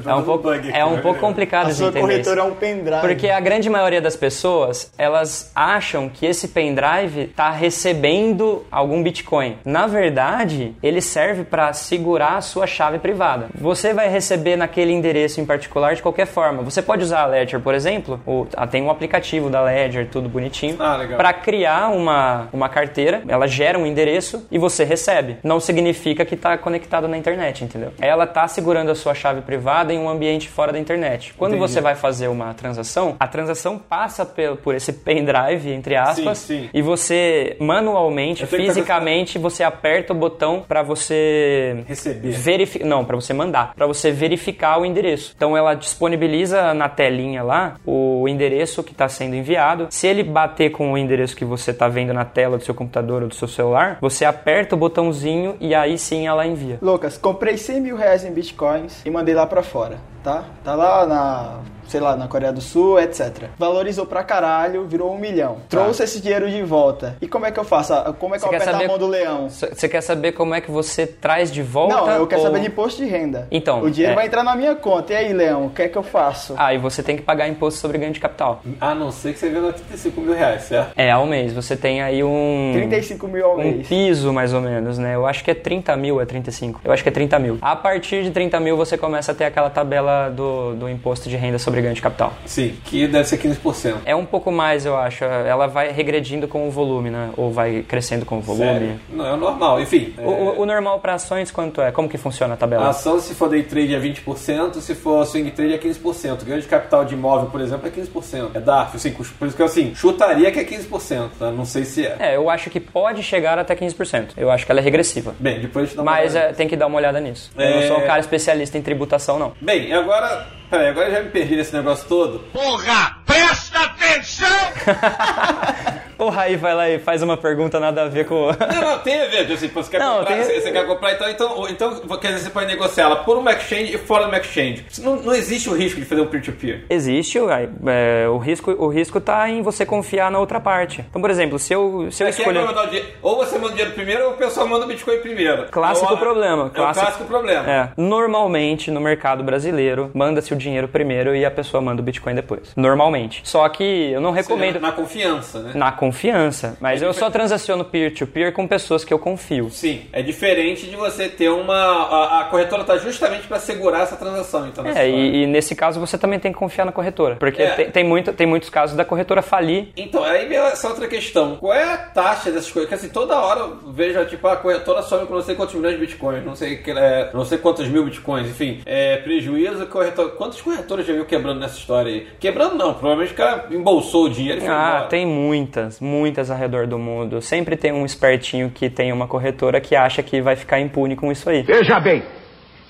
[0.06, 2.00] É um pouco, é um pouco complicado A de sua entender.
[2.00, 2.48] corretora isso.
[2.48, 3.00] é um pendrive.
[3.00, 9.56] Porque a grande maioria das pessoas, elas acham que esse pendrive está recebendo algum Bitcoin.
[9.64, 13.46] Na verdade, ele serve para segurar a sua chave privada.
[13.54, 16.62] Você vai receber naquele endereço em particular de qualquer forma.
[16.62, 20.28] Você pode usar a Ledger, por exemplo, ou, ah, tem um aplicativo da Ledger, tudo
[20.28, 21.16] bonitinho, Ah, legal.
[21.18, 23.22] para criar uma, uma carteira.
[23.28, 25.36] Ela gera um endereço e você recebe.
[25.42, 27.92] Não significa que está conectado na internet, entendeu?
[28.00, 31.34] É ela tá segurando a sua chave privada em um ambiente fora da internet.
[31.36, 31.68] Quando Entendi.
[31.72, 34.24] você vai fazer uma transação, a transação passa
[34.62, 36.70] por esse pendrive, entre aspas, Sim, sim.
[36.72, 42.30] e você manualmente, fisicamente, você aperta o botão para você Receber.
[42.30, 45.32] verifi- não, para você mandar, para você verificar o endereço.
[45.36, 49.88] Então ela disponibiliza na telinha lá o endereço que está sendo enviado.
[49.90, 53.22] Se ele bater com o endereço que você está vendo na tela do seu computador
[53.22, 56.78] ou do seu celular, você aperta o botãozinho e aí sim ela envia.
[56.82, 60.44] Lucas, comprei 100 mil reais em bitcoins e mandei lá pra fora, tá?
[60.64, 63.44] Tá lá na, sei lá, na Coreia do Sul, etc.
[63.56, 65.58] Valorizou pra caralho, virou um milhão.
[65.68, 67.16] Trouxe esse dinheiro de volta.
[67.22, 67.94] E como é que eu faço?
[67.94, 68.48] Ah, Como é que Tá.
[68.50, 69.48] Você eu quer aperto saber- a mão do leão?
[69.48, 71.94] Você quer saber como é que você traz de volta?
[71.94, 73.46] Não, eu quero ou- saber de imposto de renda.
[73.52, 75.12] Então, O dinheiro é- vai entrar na minha conta.
[75.12, 76.54] E aí, leão, o que é que eu faço?
[76.56, 78.62] Ah, e você tem que pagar imposto sobre ganho de capital.
[78.80, 80.92] A não ser que você venda 35 mil reais, certo?
[80.96, 81.52] É, ao mês.
[81.52, 82.72] Você tem aí um...
[82.74, 83.86] 35 mil ao um mês.
[83.86, 85.14] piso, mais ou menos, né?
[85.14, 86.80] Eu acho que é 30 mil, é 35.
[86.84, 87.58] Eu acho que é 30 mil.
[87.62, 91.36] A partir de 30 mil, você começa a ter aquela tabela do, do imposto de
[91.36, 92.32] renda sobre ganho de capital.
[92.44, 93.96] Sim, que deve ser 15%.
[94.04, 95.24] É um pouco mais, eu acho.
[95.24, 97.30] Ela vai regredindo com o volume, né?
[97.36, 98.64] Ou vai crescendo com o volume.
[98.66, 99.00] Sério?
[99.10, 99.80] Não, é o normal.
[99.80, 101.90] Enfim, O, o- o normal para ações, quanto é?
[101.92, 102.88] Como que funciona a a tabela?
[102.88, 106.44] ação, se for day trade, é 20%, se for swing trade, é 15%.
[106.44, 108.50] Ganho de capital de imóvel, por exemplo, é 15%.
[108.54, 111.50] É DARF, assim, por isso que eu, assim, chutaria que é 15%, tá?
[111.50, 112.16] Não sei se é.
[112.18, 114.28] É, eu acho que pode chegar até 15%.
[114.36, 115.34] Eu acho que ela é regressiva.
[115.38, 116.50] Bem, depois a gente dá uma Mas olhada.
[116.50, 117.50] é, tem que dar uma olhada nisso.
[117.56, 117.74] Eu É.
[117.80, 119.52] não sou um cara especialista em tributação, não.
[119.60, 120.46] Bem, e agora...
[120.68, 122.40] Peraí, agora eu já me perdi nesse negócio todo.
[122.52, 124.48] Porra, presta atenção!
[126.18, 128.46] Porra, aí vai lá e faz uma pergunta nada a ver com.
[128.46, 129.52] Não, não, tem a ver.
[129.52, 132.40] Assim, você quer Não, comprar, tem- você, você quer comprar, então, então, então, quer dizer,
[132.44, 134.86] você pode negociar ela por uma exchange e fora uma exchange.
[135.00, 136.84] Não, não existe o risco de fazer um peer-to-peer.
[136.88, 141.04] Existe, uai, é, o risco o risco tá em você confiar na outra parte.
[141.08, 142.64] Então, por exemplo, se eu, se eu é que escolher...
[142.64, 143.06] o?
[143.22, 145.66] Ou você manda o dinheiro primeiro ou o pessoal manda o Bitcoin primeiro.
[145.70, 146.62] Clássico Ou a- problema.
[146.74, 147.70] É o clássico problema.
[147.70, 147.88] É.
[147.96, 152.72] Normalmente, no mercado brasileiro, manda-se o dinheiro primeiro e a pessoa manda o Bitcoin depois.
[152.76, 153.40] Normalmente.
[153.44, 154.80] Só que eu não recomendo...
[154.80, 155.72] Na confiança, né?
[155.74, 156.76] Na confiança.
[156.80, 159.70] Mas eu só transaciono peer-to-peer com pessoas que eu confio.
[159.70, 161.74] Sim, é diferente de você ter uma.
[161.76, 164.66] A, a corretora está justamente para segurar essa transação.
[164.68, 167.36] Então, É, e, e nesse caso você também tem que confiar na corretora.
[167.36, 167.70] Porque É.
[167.70, 169.88] tem, tem, muito, tem muitos casos da corretora falir.
[169.96, 171.56] Então, aí vem essa outra questão.
[171.56, 172.88] Qual é a taxa dessas coisas?
[172.88, 175.94] Porque assim, toda hora eu vejo, tipo, a corretora some com não sei quantos milhões
[175.94, 178.80] de bitcoins, não sei, que- é, não sei quantos mil bitcoins, enfim.
[178.86, 180.30] É, prejuízo, corretora.
[180.30, 182.26] Quantos corretores já viu quebrando nessa história aí?
[182.40, 185.08] Quebrando não, provavelmente o cara embolsou o dinheiro e foi Ah, embora.
[185.08, 187.42] tem muitas, muitas ao redor do mundo.
[187.42, 191.30] Sempre tem um espertinho que tem uma corretora que acha que vai ficar impune com
[191.30, 191.62] isso aí.
[191.62, 192.22] Veja bem,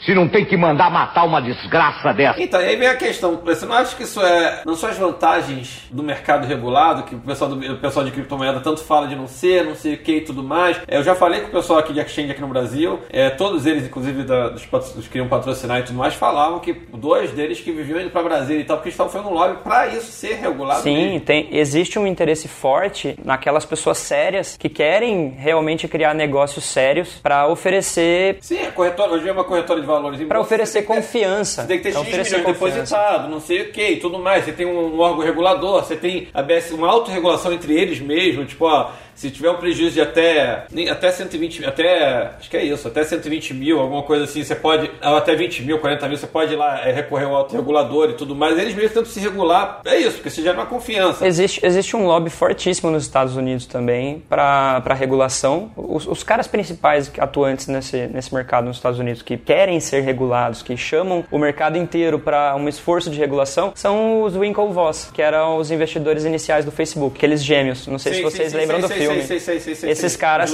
[0.04, 2.40] se não tem que mandar matar uma desgraça dessa.
[2.42, 3.40] Então, aí vem a questão.
[3.44, 4.62] Você não acha que isso é.
[4.64, 8.60] Não são as vantagens do mercado regulado, que o pessoal, do, o pessoal de criptomoeda
[8.60, 10.80] tanto fala de não ser, não sei o que e tudo mais.
[10.86, 13.84] Eu já falei com o pessoal aqui de exchange aqui no Brasil, é, todos eles,
[13.84, 17.60] inclusive da- dos, patro- dos que queriam patrocinar e tudo mais, falavam que dois deles
[17.60, 20.34] que viviam indo pra Brasília e tal, porque estavam fazendo um lobby pra isso ser
[20.34, 20.82] regulado.
[20.82, 27.14] Sim, tem, existe um interesse forte naquelas pessoas sérias que querem realmente criar negócios sérios
[27.22, 30.20] para oferecer Sim, a corretora, hoje é uma corretora de valores.
[30.26, 31.62] para oferecer que ter- confiança.
[31.62, 32.76] Você tem que ter Pra X oferecer milhões confiança.
[32.96, 34.44] depositado, não sei o que tudo mais.
[34.44, 38.44] Você tem um, um órgão regulador, você tem a BS, uma autorregulação entre eles mesmo,
[38.44, 42.64] tipo, ó, se tiver um prejuízo de até, até 120 mil, até, acho que é
[42.64, 46.26] isso, até 120 mil, alguma coisa assim, você pode, até 20 mil, 40 mil, você
[46.26, 48.58] pode ir lá é, recorrer ao autorregulador e tudo mais.
[48.58, 51.26] Eles mesmo tentam se regular, é isso, porque você gera uma confiança.
[51.26, 55.70] Existe, existe um lobby fortíssimo nos Estados Unidos também para regulação.
[55.76, 60.62] Os, os caras principais atuantes nesse, nesse mercado nos Estados Unidos que querem ser regulados,
[60.62, 65.58] que chamam o mercado inteiro para um esforço de regulação, são os Winklevoss, que eram
[65.58, 67.86] os investidores iniciais do Facebook, aqueles gêmeos.
[67.86, 69.18] Não sei se vocês sim, lembram sim, do filme.
[69.18, 70.52] esses caras,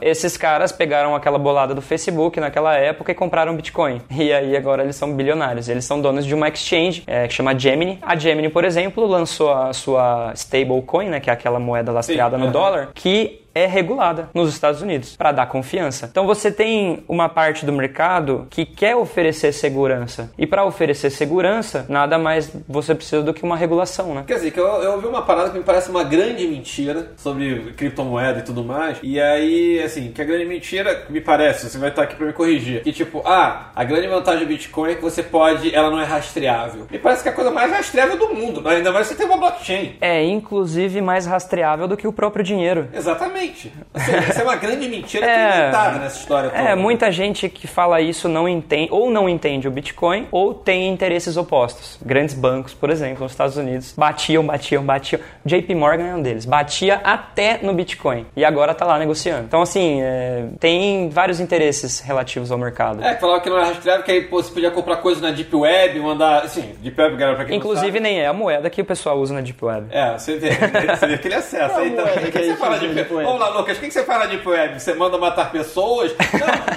[0.00, 4.00] esses caras pegaram aquela bolada do Facebook naquela época e compraram Bitcoin.
[4.10, 5.68] E aí agora eles são bilionários.
[5.68, 7.98] Eles são donos de uma exchange é, que chama Gemini.
[8.02, 12.50] A Gemini, por exemplo, lançou a sua stablecoin, né, que é aquela moeda lastreada no
[12.50, 16.06] dólar, que é regulada nos Estados Unidos para dar confiança.
[16.10, 20.30] Então você tem uma parte do mercado que quer oferecer segurança.
[20.36, 24.24] E para oferecer segurança, nada mais você precisa do que uma regulação, né?
[24.26, 27.72] Quer dizer, que eu, eu ouvi uma parada que me parece uma grande mentira sobre
[27.72, 28.98] criptomoeda e tudo mais.
[29.02, 32.34] E aí, assim, que a grande mentira, me parece, você vai estar aqui pra me
[32.34, 32.82] corrigir.
[32.82, 36.04] Que tipo, ah, a grande vantagem do Bitcoin é que você pode, ela não é
[36.04, 36.86] rastreável.
[36.90, 38.76] Me parece que é a coisa mais rastreável do mundo, né?
[38.76, 39.96] ainda mais se você tem uma blockchain.
[40.02, 42.88] É inclusive mais rastreável do que o próprio dinheiro.
[42.92, 43.45] Exatamente.
[43.46, 43.72] Exatamente.
[43.94, 45.70] Ou seja, Essa é uma grande mentira É.
[45.98, 46.62] nessa história toda.
[46.62, 50.88] É, muita gente que fala isso não entende, ou não entende o Bitcoin, ou tem
[50.88, 51.98] interesses opostos.
[52.04, 55.20] Grandes bancos, por exemplo, nos Estados Unidos, batiam, batiam, batiam.
[55.44, 56.44] JP Morgan é um deles.
[56.44, 58.26] Batia até no Bitcoin.
[58.36, 59.44] E agora tá lá negociando.
[59.44, 63.02] Então, assim, é, tem vários interesses relativos ao mercado.
[63.02, 65.30] É, que falava que não era rastreável, que aí pô, você podia comprar coisa na
[65.30, 66.42] Deep Web, mandar.
[66.44, 68.00] Assim, Deep Web, galera, pra quem não Inclusive, sabe.
[68.00, 69.86] nem é a moeda que o pessoal usa na Deep Web.
[69.90, 71.74] É, você tem, você tem aquele acesso.
[71.74, 73.28] Qual Aí, então, moeda o que, que a você fala de Deep Web?
[73.38, 74.80] Lá, Lucas, o que, você fala na Deep Web?
[74.80, 76.14] Você manda matar pessoas?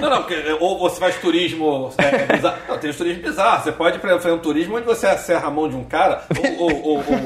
[0.00, 2.58] não, não, porque, ou você faz turismo é, bizarro.
[2.68, 3.64] Não, tem os turismos bizarros.
[3.64, 6.22] Você pode por exemplo, fazer um turismo onde você acerra a mão de um cara
[6.58, 7.20] ou, ou, ou, ou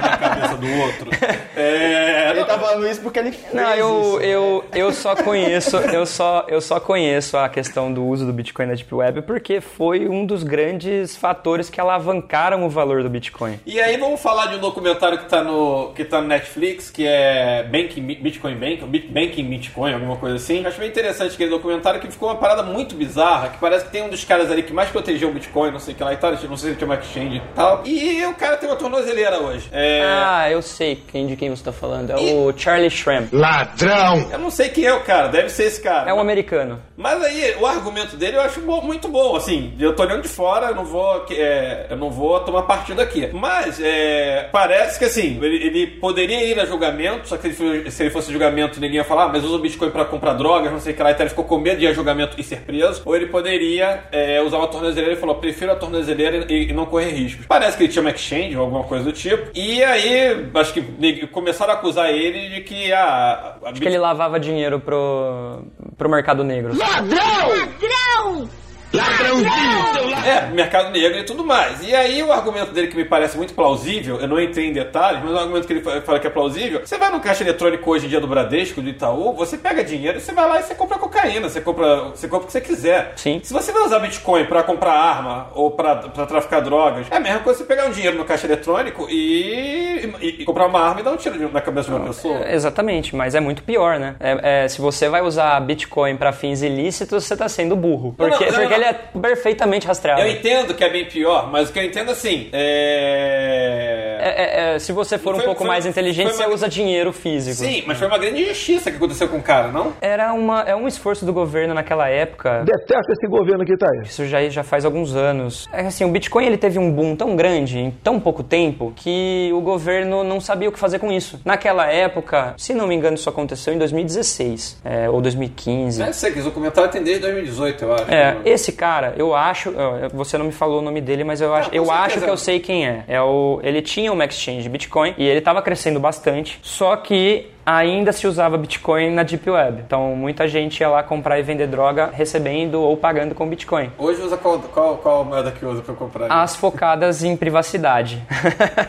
[0.00, 1.10] na cabeça do outro.
[1.56, 4.20] É, Ele não, tá falando isso porque ele fez Não, eu, isso.
[4.20, 8.66] eu, eu só conheço, eu só, eu só conheço a questão do uso do Bitcoin
[8.66, 13.60] na Deep Web porque foi um dos grandes fatores que alavancaram o valor do Bitcoin.
[13.64, 17.06] E aí vamos falar de um documentário que tá no, que tá no Netflix, que
[17.06, 18.00] é Banking,
[18.34, 20.62] Bitcoin Bank, Bit- Banking Bitcoin, alguma coisa assim.
[20.62, 23.90] Eu acho bem interessante aquele documentário que ficou uma parada muito bizarra, que parece que
[23.92, 26.12] tem um dos caras ali que mais protegeu o Bitcoin, não sei o que lá
[26.12, 27.82] e tal, não sei se tinha uma exchange e tal.
[27.86, 29.68] E o cara tem uma tornozeleira hoje.
[29.72, 32.10] É, Ah, eu sei quem, de quem você tá falando.
[32.10, 33.26] É o Charlie Schramm.
[33.32, 34.28] Ladrão!
[34.32, 36.10] Eu não sei quem é o cara, deve ser esse cara.
[36.10, 36.80] É um americano.
[36.96, 40.28] Mas aí, o argumento dele eu acho bom- muito bom, assim, eu tô olhando de
[40.28, 43.28] fora, eu não vou, é, eu não vou tomar partido aqui.
[43.32, 48.02] Mas, é, parece que assim, ele, ele poderia ir a julgamento, só que ele se
[48.02, 50.80] ele fosse julgamento, ninguém ia falar, ah, mas usa o Bitcoin pra comprar drogas, não
[50.80, 52.60] sei o que lá, então ele ficou com medo de ir a julgamento e ser
[52.60, 53.02] preso.
[53.04, 56.86] Ou ele poderia é, usar uma tornozeleira, ele falou, prefiro a tornozeleira e, e não
[56.86, 57.46] correr riscos.
[57.46, 59.50] Parece que ele tinha uma exchange ou alguma coisa do tipo.
[59.54, 63.56] E aí, acho que começaram a acusar ele de que a...
[63.62, 65.62] a Acho que ele lavava dinheiro pro,
[65.96, 66.76] pro mercado negro.
[66.76, 68.48] Ladrão!
[68.94, 70.24] Ladrãozinho, seu ladrão!
[70.24, 71.86] É, mercado negro e tudo mais.
[71.86, 75.20] E aí o argumento dele que me parece muito plausível, eu não entrei em detalhes,
[75.22, 77.90] mas o argumento que ele fa- fala que é plausível, você vai no caixa eletrônico
[77.90, 80.62] hoje em dia do Bradesco, do Itaú, você pega dinheiro e você vai lá e
[80.62, 83.12] você compra cocaína, você compra, você compra o que você quiser.
[83.16, 83.40] Sim.
[83.42, 87.20] Se você vai usar Bitcoin pra comprar arma ou pra, pra traficar drogas, é a
[87.20, 91.00] mesma coisa você pegar um dinheiro no caixa eletrônico e, e- e comprar uma arma
[91.00, 92.48] e dar um tiro na cabeça de uma pessoa.
[92.50, 94.16] Exatamente, mas é muito pior, né?
[94.20, 98.14] É- é, se você vai usar Bitcoin pra fins ilícitos, você tá sendo burro.
[98.16, 98.74] Porque, não, não, porque não.
[98.76, 100.24] ele é perfeitamente rastreável.
[100.26, 104.18] Eu entendo que é bem pior, mas o que eu entendo assim, é...
[104.20, 106.68] É- é- é, se você for um Foi- pouco foi- mais inteligente, uma- você usa
[106.68, 107.56] dinheiro físico.
[107.56, 109.92] Sim, mas foi uma grande injustiça que aconteceu com o cara, não?
[110.00, 112.62] Era uma, é um esforço do governo naquela época.
[112.64, 114.02] Detesta esse governo que tá aí.
[114.06, 115.68] Isso já, já faz alguns anos.
[115.72, 119.50] É assim, o Bitcoin ele teve um boom tão grande em tão pouco tempo que
[119.52, 121.40] o governo não sabia o que fazer com isso.
[121.44, 126.00] Naquela época, se não me engano, isso aconteceu em 2016 é, ou 2015.
[126.02, 128.04] Não sei, que esse documentário tem desde 2018, eu acho.
[128.14, 129.72] É, esse cara, eu acho,
[130.12, 132.36] você não me falou o nome dele, mas eu acho, com eu acho que eu
[132.36, 133.04] sei quem é.
[133.08, 137.53] É o, ele tinha uma exchange de Bitcoin e ele estava crescendo bastante, só que
[137.64, 139.82] ainda se usava Bitcoin na Deep Web.
[139.86, 143.90] Então muita gente ia lá comprar e vender droga recebendo ou pagando com Bitcoin.
[143.98, 146.26] Hoje usa qual, qual, qual moeda que usa pra comprar?
[146.30, 148.22] As focadas em privacidade.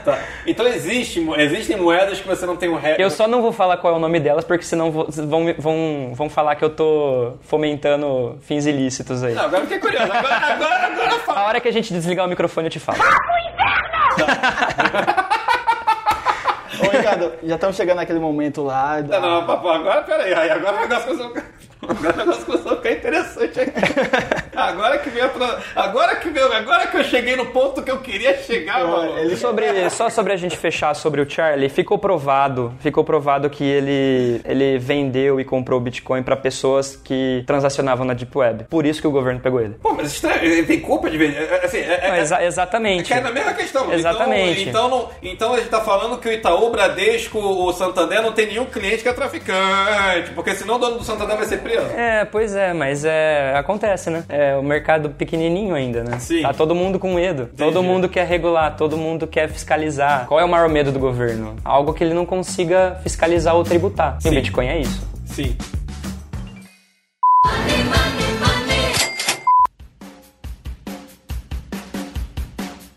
[0.03, 0.19] Tá.
[0.45, 2.95] Então existe, existem moedas que você não tem um ré.
[2.99, 5.07] Eu só não vou falar qual é o nome delas, porque senão vão,
[5.57, 9.33] vão, vão falar que eu tô fomentando fins ilícitos aí.
[9.33, 10.11] Não, agora fiquei curioso.
[10.11, 11.47] Agora, agora, agora A fala.
[11.47, 12.99] hora que a gente desligar o microfone, eu te falo.
[12.99, 14.25] Ô,
[17.05, 18.99] Ricardo, já estamos chegando naquele momento lá.
[19.01, 20.33] da- Não, não, papo, agora peraí.
[20.33, 21.33] aí, Agora o negócio
[21.87, 23.71] Agora o negócio começou a ficar interessante aqui.
[24.55, 26.51] Agora que veio a pro- Agora que veio.
[26.53, 29.17] Agora que eu cheguei no ponto que eu queria chegar, mano.
[29.19, 33.63] ele- Sobre, só sobre a gente fechar sobre o Charlie, ficou provado, ficou provado que
[33.63, 38.65] ele, ele vendeu e comprou Bitcoin para pessoas que transacionavam na Deep Web.
[38.69, 39.75] Por isso que o governo pegou ele.
[39.81, 41.41] Pô, mas estranho, ele tem culpa de vender.
[41.51, 43.09] é, Assim, é, é, exa- exatamente.
[43.09, 43.91] Cai na mesma questão.
[43.93, 44.69] Exatamente.
[44.69, 48.31] Então, então, então a gente tá falando que o Itaú, o Bradesco, o Santander não
[48.31, 50.31] tem nenhum cliente que é traficante.
[50.33, 51.74] Porque senão o dono do Santander vai ser preso.
[51.81, 54.23] É, pois é, mas é, acontece, né?
[54.29, 56.19] É o mercado pequenininho ainda, né?
[56.19, 56.41] Sim.
[56.41, 57.49] Tá todo mundo com medo.
[57.57, 60.25] Todo mundo quer regular, todo mundo quer fiscalizar.
[60.27, 61.55] Qual é o maior medo do governo?
[61.63, 64.17] Algo que ele não consiga fiscalizar ou tributar.
[64.19, 64.29] E Sim.
[64.29, 65.07] o Bitcoin é isso.
[65.25, 65.55] Sim.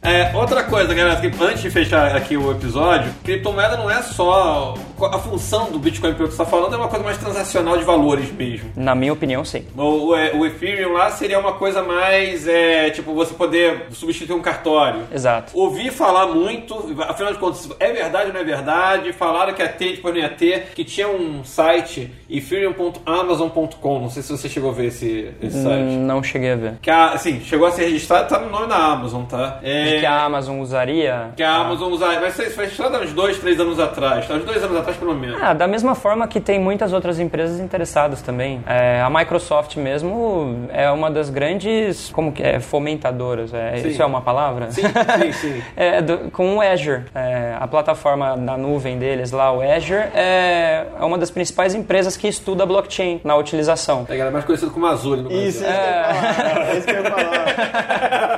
[0.08, 4.74] É, outra coisa, galera, antes de fechar aqui o episódio, criptomoeda não é só.
[5.00, 7.84] A função do Bitcoin, pelo que você está falando, é uma coisa mais transacional de
[7.84, 8.70] valores mesmo.
[8.76, 9.64] Na minha opinião, sim.
[9.76, 14.34] O, o, é, o Ethereum lá seria uma coisa mais, é, tipo, você poder substituir
[14.34, 15.02] um cartório.
[15.12, 15.52] Exato.
[15.56, 19.12] Ouvi falar muito, afinal de contas, é verdade ou não é verdade?
[19.12, 24.22] Falaram que ia ter, depois não ia ter, que tinha um site, ethereum.amazon.com, não sei
[24.22, 25.82] se você chegou a ver esse, esse site.
[25.82, 26.74] Hum, Não cheguei a ver.
[26.82, 29.60] Que a, assim, chegou a ser registrado, tá no nome da Amazon, tá?
[29.62, 31.30] É, Que a Amazon usaria.
[31.36, 34.34] que a Amazon usa, mas isso foi há uns dois, três anos atrás, tá?
[34.34, 35.40] uns dois anos atrás pelo menos.
[35.42, 38.62] Ah, da mesma forma que tem muitas outras empresas interessadas também.
[38.66, 43.52] É, a Microsoft mesmo é uma das grandes, como que é, fomentadoras.
[43.52, 43.88] É, Sim.
[43.88, 44.70] isso é uma palavra?
[44.70, 45.62] Sim, sim, sim.
[45.76, 50.86] É, do- com o Azure, é, a plataforma na nuvem deles lá, o Azure, é,
[51.00, 54.04] é uma das principais empresas que estuda blockchain na utilização.
[54.08, 55.48] É, galera, mais conhecido como Azul no Brasil.
[55.48, 58.37] Isso, é isso que eu ia falar.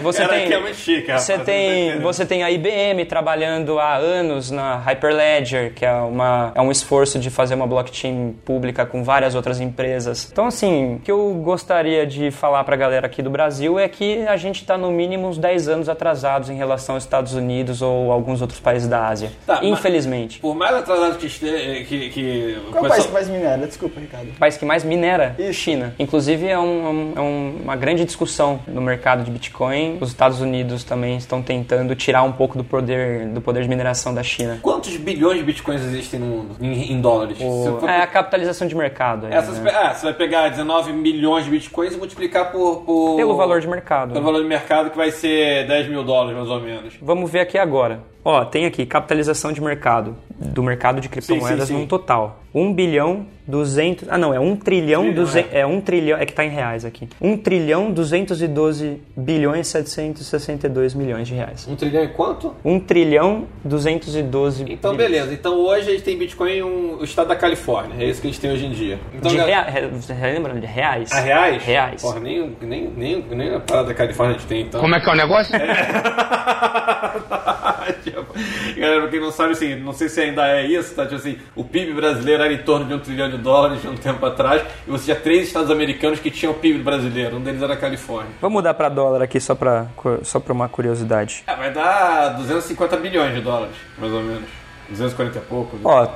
[0.00, 3.04] É, você Cara, tem, que é muito chique, rapaz, você tem, você tem a IBM
[3.04, 8.34] trabalhando há anos na Hyperledger, que é, uma, é um esforço de fazer uma blockchain
[8.44, 10.28] pública com várias outras empresas.
[10.30, 14.26] Então, assim, o que eu gostaria de falar pra galera aqui do Brasil é que
[14.26, 18.10] a gente tá no mínimo uns 10 anos atrasados em relação aos Estados Unidos ou
[18.12, 19.30] alguns outros países da Ásia.
[19.46, 20.38] Tá, Infelizmente.
[20.40, 21.84] Por mais atrasado que esteja.
[21.84, 23.66] Que, que Qual é o país que mais minera?
[23.66, 24.28] Desculpa, Ricardo.
[24.30, 25.34] O país que mais minera?
[25.38, 25.60] Isso.
[25.60, 25.94] China.
[25.98, 29.89] Inclusive, é, um- é um- uma grande discussão no mercado de Bitcoin.
[30.00, 34.12] Os Estados Unidos também estão tentando tirar um pouco do poder, do poder de mineração
[34.14, 34.58] da China.
[34.62, 36.56] Quantos bilhões de bitcoins existem no mundo?
[36.60, 37.38] Em, em dólares?
[37.40, 39.26] O- for- é a capitalização de mercado.
[39.26, 39.70] aí, Essa, né?
[39.74, 42.82] ah, você vai pegar 19 milhões de bitcoins e multiplicar por.
[42.82, 44.12] por- Pelo valor de mercado.
[44.12, 46.94] Pelo valor de mercado, que vai ser 10 mil dólares, mais ou menos.
[47.00, 48.00] Vamos ver aqui agora.
[48.24, 51.80] Ó, tem aqui capitalização de mercado, do mercado de criptomoedas sim, sim.
[51.80, 52.40] num total.
[52.54, 54.08] 1 bilhão 200...
[54.08, 55.02] Ah, não, é 1 trilhão...
[55.02, 56.18] Trilhão, duze- é 1 trilhão...
[56.18, 57.08] É que tá em reais aqui.
[57.20, 61.66] 1 trilhão 212 bilhões 762 milhões de reais.
[61.68, 62.54] Um trilhão e quanto?
[62.64, 65.10] 1 trilhão 212 Então, bilhões.
[65.12, 65.34] beleza.
[65.34, 68.02] Então, hoje a gente tem bitcoin em um, o estado da Califórnia.
[68.02, 68.98] É isso que a gente tem hoje em dia.
[69.14, 69.80] Então, De galera- rea...
[69.82, 71.10] re- Você lembra de reais?
[71.12, 71.62] Ah, reais?
[71.62, 72.02] Reais.
[72.02, 74.80] Porra, nem, nem, nem, nem a parada da Califórnia a gente tem, então.
[74.80, 75.54] Como é que é o negócio?
[78.02, 78.34] Tipo,
[78.76, 81.04] Galera, quem não sabe, assim, não sei se ainda é isso, tá?
[81.04, 83.96] Tipo assim, o PIB brasileiro era em torno de um trilhão de dólares de um
[83.98, 87.74] tempo atrás, e você tinha três estados americanos que tinham PIB brasileiro, um deles era
[87.74, 88.32] a Califórnia.
[88.40, 89.86] Vamos mudar pra dólar aqui só pra,
[90.22, 91.44] só pra uma curiosidade.
[91.46, 94.48] É, vai dar 250 bilhões de dólares, mais ou menos.
[94.88, 95.78] 240 e pouco.
[95.84, 96.08] Ó,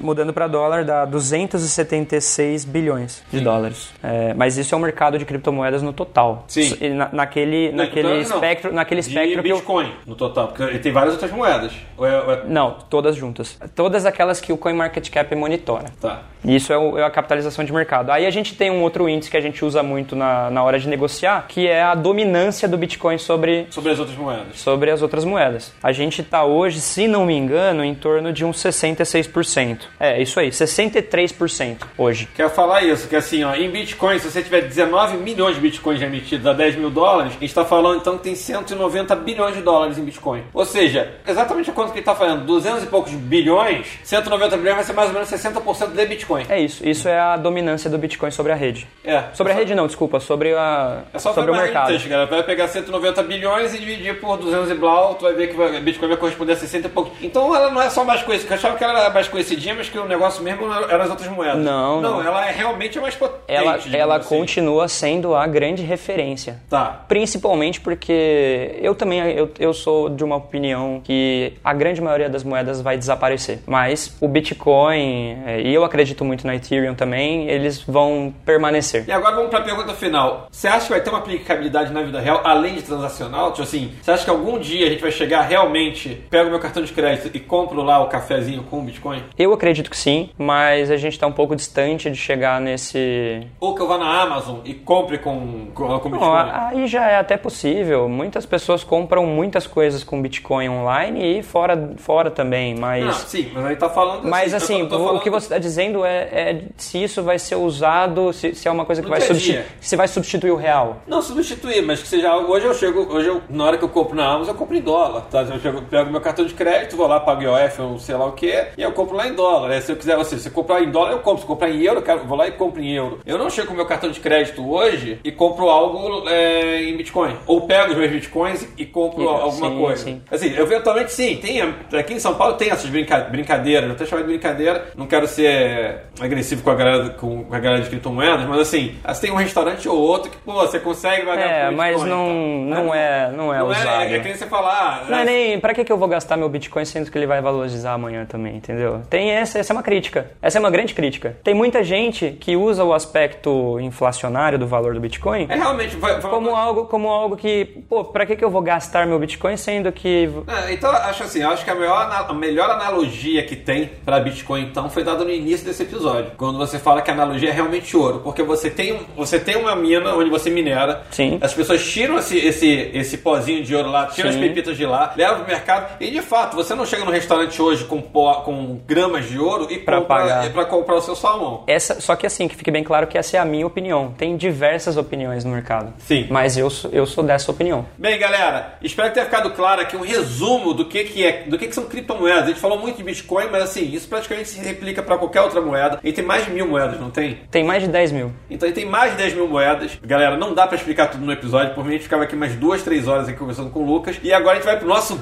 [0.00, 3.90] mudando pra dólar dá 276 bilhões de dólares.
[4.02, 6.44] É, mas isso é o mercado de criptomoedas no total.
[6.48, 6.76] Sim.
[6.94, 8.20] Na- naquele Não, naquele então, não.
[8.20, 11.72] espectro, naquele de espectro que eu, Bitcoin no total, porque ele tem várias outras moedas.
[11.96, 13.58] Ou é- ou é- não, todas juntas.
[13.74, 15.86] Todas aquelas que o CoinMarketCap monitora.
[16.00, 16.22] Tá.
[16.44, 18.10] Isso é, o- é a capitalização de mercado.
[18.10, 20.78] Aí a gente tem um outro índice que a gente usa muito na, na hora
[20.78, 24.58] de negociar, que é a dominância do Bitcoin sobre, Sobre as outras moedas.
[24.60, 25.72] sobre as outras moedas.
[25.82, 29.67] A gente está hoje, se não me engano, em torno de uns 66%.
[29.98, 32.28] É, isso aí, 63% hoje.
[32.34, 36.00] Quero falar isso, que assim, ó, em Bitcoin, se você tiver 19 milhões de Bitcoins
[36.02, 39.62] emitidos a 10 mil dólares, a gente está falando então que tem 190 bilhões de
[39.62, 40.42] dólares em Bitcoin.
[40.52, 44.76] Ou seja, exatamente a quanto que ele está falando, 200 e poucos bilhões, 190 bilhões
[44.76, 46.44] vai ser mais ou menos 60% de Bitcoin.
[46.48, 48.86] É isso, isso é a dominância do Bitcoin sobre a rede.
[49.04, 49.24] É.
[49.34, 51.92] Sobre a rede não, desculpa, sobre, a, É só sobre o mercado.
[51.92, 52.28] índice, galera.
[52.28, 55.80] Vai pegar 190 bilhões e dividir por 200 e blau, tu vai ver que vai-
[55.80, 57.12] Bitcoin vai corresponder a 60 e pouco.
[57.20, 58.54] Então ela não é só mais conhecida.
[58.54, 61.28] Eu achava que ela era mais conhecidinha, mas que o negócio mesmo eram as outras
[61.30, 61.62] moedas.
[61.62, 62.22] Não, Não, não.
[62.26, 63.42] ela é realmente a mais potente.
[63.48, 64.28] Ela, ela assim.
[64.28, 66.60] continua sendo a grande referência.
[66.68, 67.04] Tá.
[67.08, 72.44] Principalmente porque eu também eu, eu sou de uma opinião que a grande maioria das
[72.44, 73.60] moedas vai desaparecer.
[73.66, 79.04] Mas o Bitcoin, é, e eu acredito muito na Ethereum também, eles vão permanecer.
[79.06, 80.48] E agora vamos para a pergunta final.
[80.50, 83.52] Você acha que vai ter uma aplicabilidade na vida real além de transacional?
[83.52, 86.82] Tipo assim, você acha que algum dia a gente vai chegar realmente, pego meu cartão
[86.82, 89.22] de crédito e compro lá o cafezinho com Bitcoin?
[89.38, 93.46] Eu acredito que sim, mas a gente está um pouco distante de chegar nesse.
[93.60, 96.20] Ou que eu vá na Amazon e compre com, com, com Bitcoin?
[96.20, 98.08] Não, aí já é até possível.
[98.08, 103.04] Muitas pessoas compram muitas coisas com Bitcoin online e fora, fora também, mas.
[103.04, 105.30] Não, sim, mas aí tá falando Mas eu assim, tô- tô o- o falando- que
[105.30, 109.00] você está dizendo é, é se isso vai ser usado, se, se é uma coisa
[109.02, 110.98] que No vai substituir, se vai substituir o real.
[111.06, 112.52] Não substituir, mas que seja algo.
[112.52, 114.80] Hoje eu chego, hoje eu, na hora que eu compro na Amazon, eu compro em
[114.80, 115.22] dólar.
[115.30, 115.42] Tá?
[115.42, 118.32] Eu chego, pego meu cartão de crédito, vou lá, pago IOF ou sei lá o
[118.32, 119.70] que, e eu compro lá em dólar.
[119.70, 121.38] Aí, se eu quiser, você, se eu comprar em dólar, eu compro.
[121.38, 123.20] Se eu comprar em euro, eu quero, vou lá e compro em euro.
[123.24, 127.36] Eu não chego com meu cartão de crédito hoje e compro algo é, em Bitcoin.
[127.46, 130.04] Ou pego os meus Bitcoins e compro Sim, alguma sim, coisa.
[130.04, 130.22] sim.
[130.30, 131.60] Assim, eventualmente sim, tem.
[131.98, 135.26] Aqui em São Paulo tem essas brinca, brincadeiras, eu até chamar de brincadeira, não quero
[135.26, 139.36] ser agressivo com a galera, com a galera de criptomoedas, mas assim, assim, tem um
[139.36, 142.82] restaurante ou outro que, pô, você consegue pagar É, mas Bitcoin, não, tá?
[142.82, 144.02] não, é, não é Não usado.
[144.02, 145.04] é, é que nem você falar.
[145.08, 145.30] Não é né?
[145.30, 145.60] nem.
[145.60, 148.56] Pra que, que eu vou gastar meu Bitcoin sendo que ele vai valorizar amanhã também,
[148.56, 149.02] entendeu?
[149.08, 150.30] Tem essa, essa é uma crítica.
[150.40, 151.36] Essa é uma grande crítica.
[151.42, 155.96] Tem muita gente que usa o aspecto inflacionário do valor do Bitcoin É realmente.
[155.96, 159.18] vai- vai- como algo, como algo que, pô, pra que, que eu vou gastar meu
[159.18, 160.28] Bitcoin sendo que.
[160.46, 164.62] É, então, acho assim, acho que a melhor, a melhor analogia que tem pra Bitcoin,
[164.62, 166.32] então, foi dada no início desse episódio.
[166.36, 168.20] Quando você fala que a analogia é realmente ouro.
[168.20, 171.02] Porque você tem, você tem uma mina onde você minera.
[171.10, 171.38] Sim.
[171.40, 174.38] As pessoas tiram esse, esse, esse pozinho de ouro lá, tiram Sim.
[174.38, 175.96] as pepitas de lá, levam pro mercado.
[176.00, 178.78] E de fato, você não chega no restaurante hoje com, pó, com
[179.08, 180.46] gramas de ouro e compra, pagar.
[180.46, 181.64] e pra comprar o seu salmão.
[181.66, 184.14] Essa, só que assim, que fique bem claro que essa é a minha opinião.
[184.16, 185.92] Tem diversas opiniões no mercado.
[185.98, 186.26] Sim.
[186.30, 187.86] Mas eu sou, eu sou dessa opinião.
[187.96, 191.58] Bem, galera, espero que tenha ficado claro aqui um resumo do que, que é, do
[191.58, 192.44] que, que são criptomoedas.
[192.44, 195.60] A gente falou muito de Bitcoin, mas assim, isso praticamente se replica para qualquer outra
[195.60, 195.98] moeda.
[196.02, 197.38] E tem mais de mil moedas, não tem?
[197.50, 198.32] Tem mais de 10 mil.
[198.50, 199.98] Então tem mais de 10 mil moedas.
[200.02, 202.54] Galera, não dá pra explicar tudo no episódio, por mim a gente ficava aqui mais
[202.54, 204.18] duas, três horas aqui conversando com o Lucas.
[204.22, 205.18] E agora a gente vai pro nosso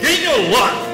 [0.00, 0.93] Game Life.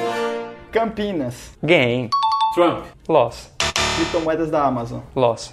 [0.71, 1.51] Campinas.
[1.63, 2.09] Gain.
[2.55, 3.51] Trump, Loss.
[3.95, 5.01] Criptomoedas da Amazon.
[5.15, 5.51] Loss.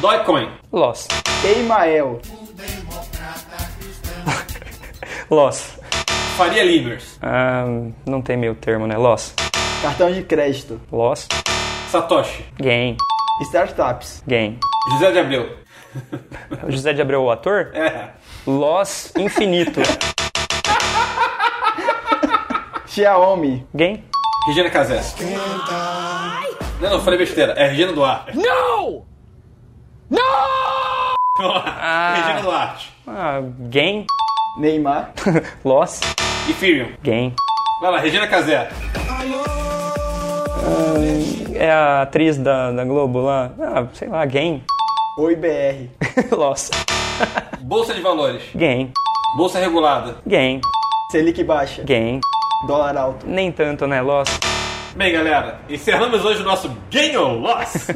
[0.00, 1.08] Dogecoin, Loss.
[1.44, 2.20] Emael.
[5.30, 5.78] Loss.
[6.36, 7.64] Faria Limers, Ah,
[8.06, 8.96] não tem meio termo, né?
[8.96, 9.34] Loss.
[9.82, 10.80] Cartão de crédito.
[10.92, 11.28] Loss.
[11.90, 12.96] Satoshi, Gain.
[13.42, 14.22] Startups.
[14.26, 14.58] Gain.
[14.92, 15.56] José de Abreu.
[16.68, 17.70] José de Abreu, o ator?
[17.74, 18.10] É.
[18.46, 19.80] Loss infinito.
[22.86, 23.66] Xiaomi.
[23.74, 24.04] Gain.
[24.46, 25.00] Regina Casé.
[26.80, 27.52] Não, não, falei besteira.
[27.54, 28.36] É Regina Duarte.
[28.36, 29.04] Não!
[32.14, 32.92] Regina Duarte.
[33.08, 34.06] Ah, gain.
[34.58, 35.12] Neymar.
[35.64, 36.00] Loss.
[36.48, 36.92] Ethereum.
[37.02, 37.34] Gain.
[37.80, 38.68] Vai lá, Regina Casé.
[41.54, 43.50] É a atriz da, da Globo lá.
[43.60, 44.62] Ah, sei lá, gain.
[45.18, 45.88] Oi BR.
[46.30, 46.70] Loss.
[47.62, 48.42] Bolsa de Valores.
[48.54, 48.92] Gain.
[49.36, 50.18] Bolsa regulada.
[50.24, 50.60] Gain.
[51.10, 51.82] Selic baixa.
[51.82, 52.20] Gain.
[52.64, 53.26] Dólar alto.
[53.26, 54.00] Nem tanto, né?
[54.00, 54.28] Loss.
[54.96, 57.88] Bem, galera, encerramos hoje o nosso Game or Loss.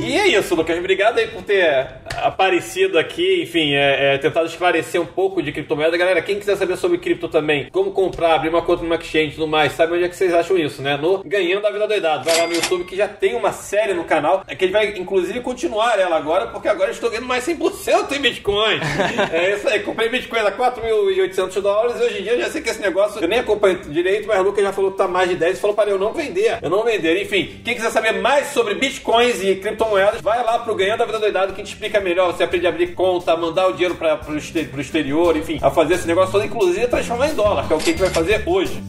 [0.00, 0.78] E é isso, Lucas.
[0.78, 1.86] Obrigado aí por ter
[2.24, 5.96] aparecido aqui, enfim, é, é, tentado esclarecer um pouco de criptomoeda.
[5.96, 9.34] Galera, quem quiser saber sobre cripto também, como comprar, abrir uma conta numa exchange e
[9.34, 10.96] tudo mais, sabe onde é que vocês acham isso, né?
[10.96, 12.24] No Ganhando a Vida Doidado.
[12.24, 14.94] Vai lá no YouTube que já tem uma série no canal, é que ele vai
[14.96, 18.80] inclusive continuar ela agora, porque agora eu estou ganhando mais 100% em Bitcoin.
[19.32, 22.62] é isso aí, comprei Bitcoin a 4.800 dólares e hoje em dia eu já sei
[22.62, 25.28] que esse negócio, eu nem acompanho direito, mas o Lucas já falou que tá mais
[25.28, 27.20] de 10 e falou para eu não vender, eu não vender.
[27.20, 31.18] Enfim, quem quiser saber mais sobre Bitcoins e criptomoedas, vai lá pro Ganhando a Vida
[31.18, 32.13] Doidado que a gente explica melhor.
[32.22, 35.58] Você aprende a abrir conta, a mandar o dinheiro para pro, exter- pro exterior, enfim,
[35.62, 38.00] a fazer esse negócio todo, inclusive transformar em dólar, que é o que a gente
[38.00, 38.82] vai fazer hoje.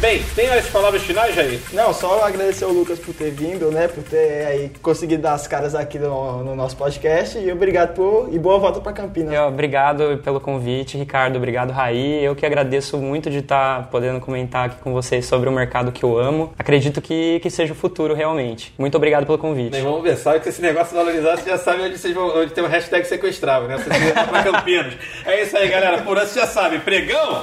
[0.00, 1.58] Bem, tem as palavras finais, Jair?
[1.72, 3.88] Não, só agradecer ao Lucas por ter vindo, né?
[3.88, 7.36] Por ter aí conseguido dar as caras aqui no, no nosso podcast.
[7.36, 8.28] E obrigado por.
[8.32, 9.34] E boa volta pra Campinas.
[9.34, 11.34] Eu, obrigado pelo convite, Ricardo.
[11.34, 12.24] Obrigado, Raí.
[12.24, 16.04] Eu que agradeço muito de estar podendo comentar aqui com vocês sobre o mercado que
[16.04, 16.52] eu amo.
[16.56, 18.72] Acredito que, que seja o futuro, realmente.
[18.78, 19.72] Muito obrigado pelo convite.
[19.72, 20.16] Bem, vamos ver.
[20.16, 23.04] Sabe que esse negócio valorizar, você já sabe onde, vocês vão, onde tem o hashtag
[23.04, 23.76] sequestrava, né?
[23.78, 24.94] Você vai pra Campinas.
[25.26, 26.02] É isso aí, galera.
[26.02, 26.78] Por hoje você já sabe.
[26.78, 27.42] Pregão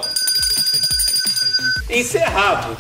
[1.90, 2.76] encerrado.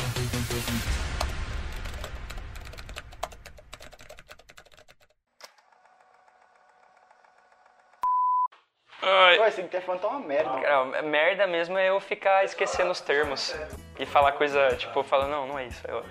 [9.37, 10.49] Pô, esse interfone tá uma merda.
[10.61, 13.55] Cara, merda mesmo é eu ficar esquecendo os termos
[13.99, 15.81] e falar coisa, tipo, falar, não, não é isso.
[15.87, 16.03] Eu,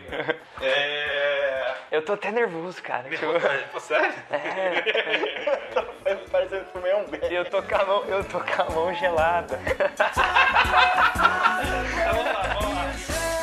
[0.62, 1.74] É.
[1.90, 3.08] eu tô até nervoso, cara.
[3.08, 3.26] Tipo,
[3.72, 4.14] Pô, sério?
[6.30, 7.32] Parece que eu fumei um bem.
[7.32, 9.58] eu tô com a mão, eu tô com a mão gelada.
[11.94, 13.33] Tá bom,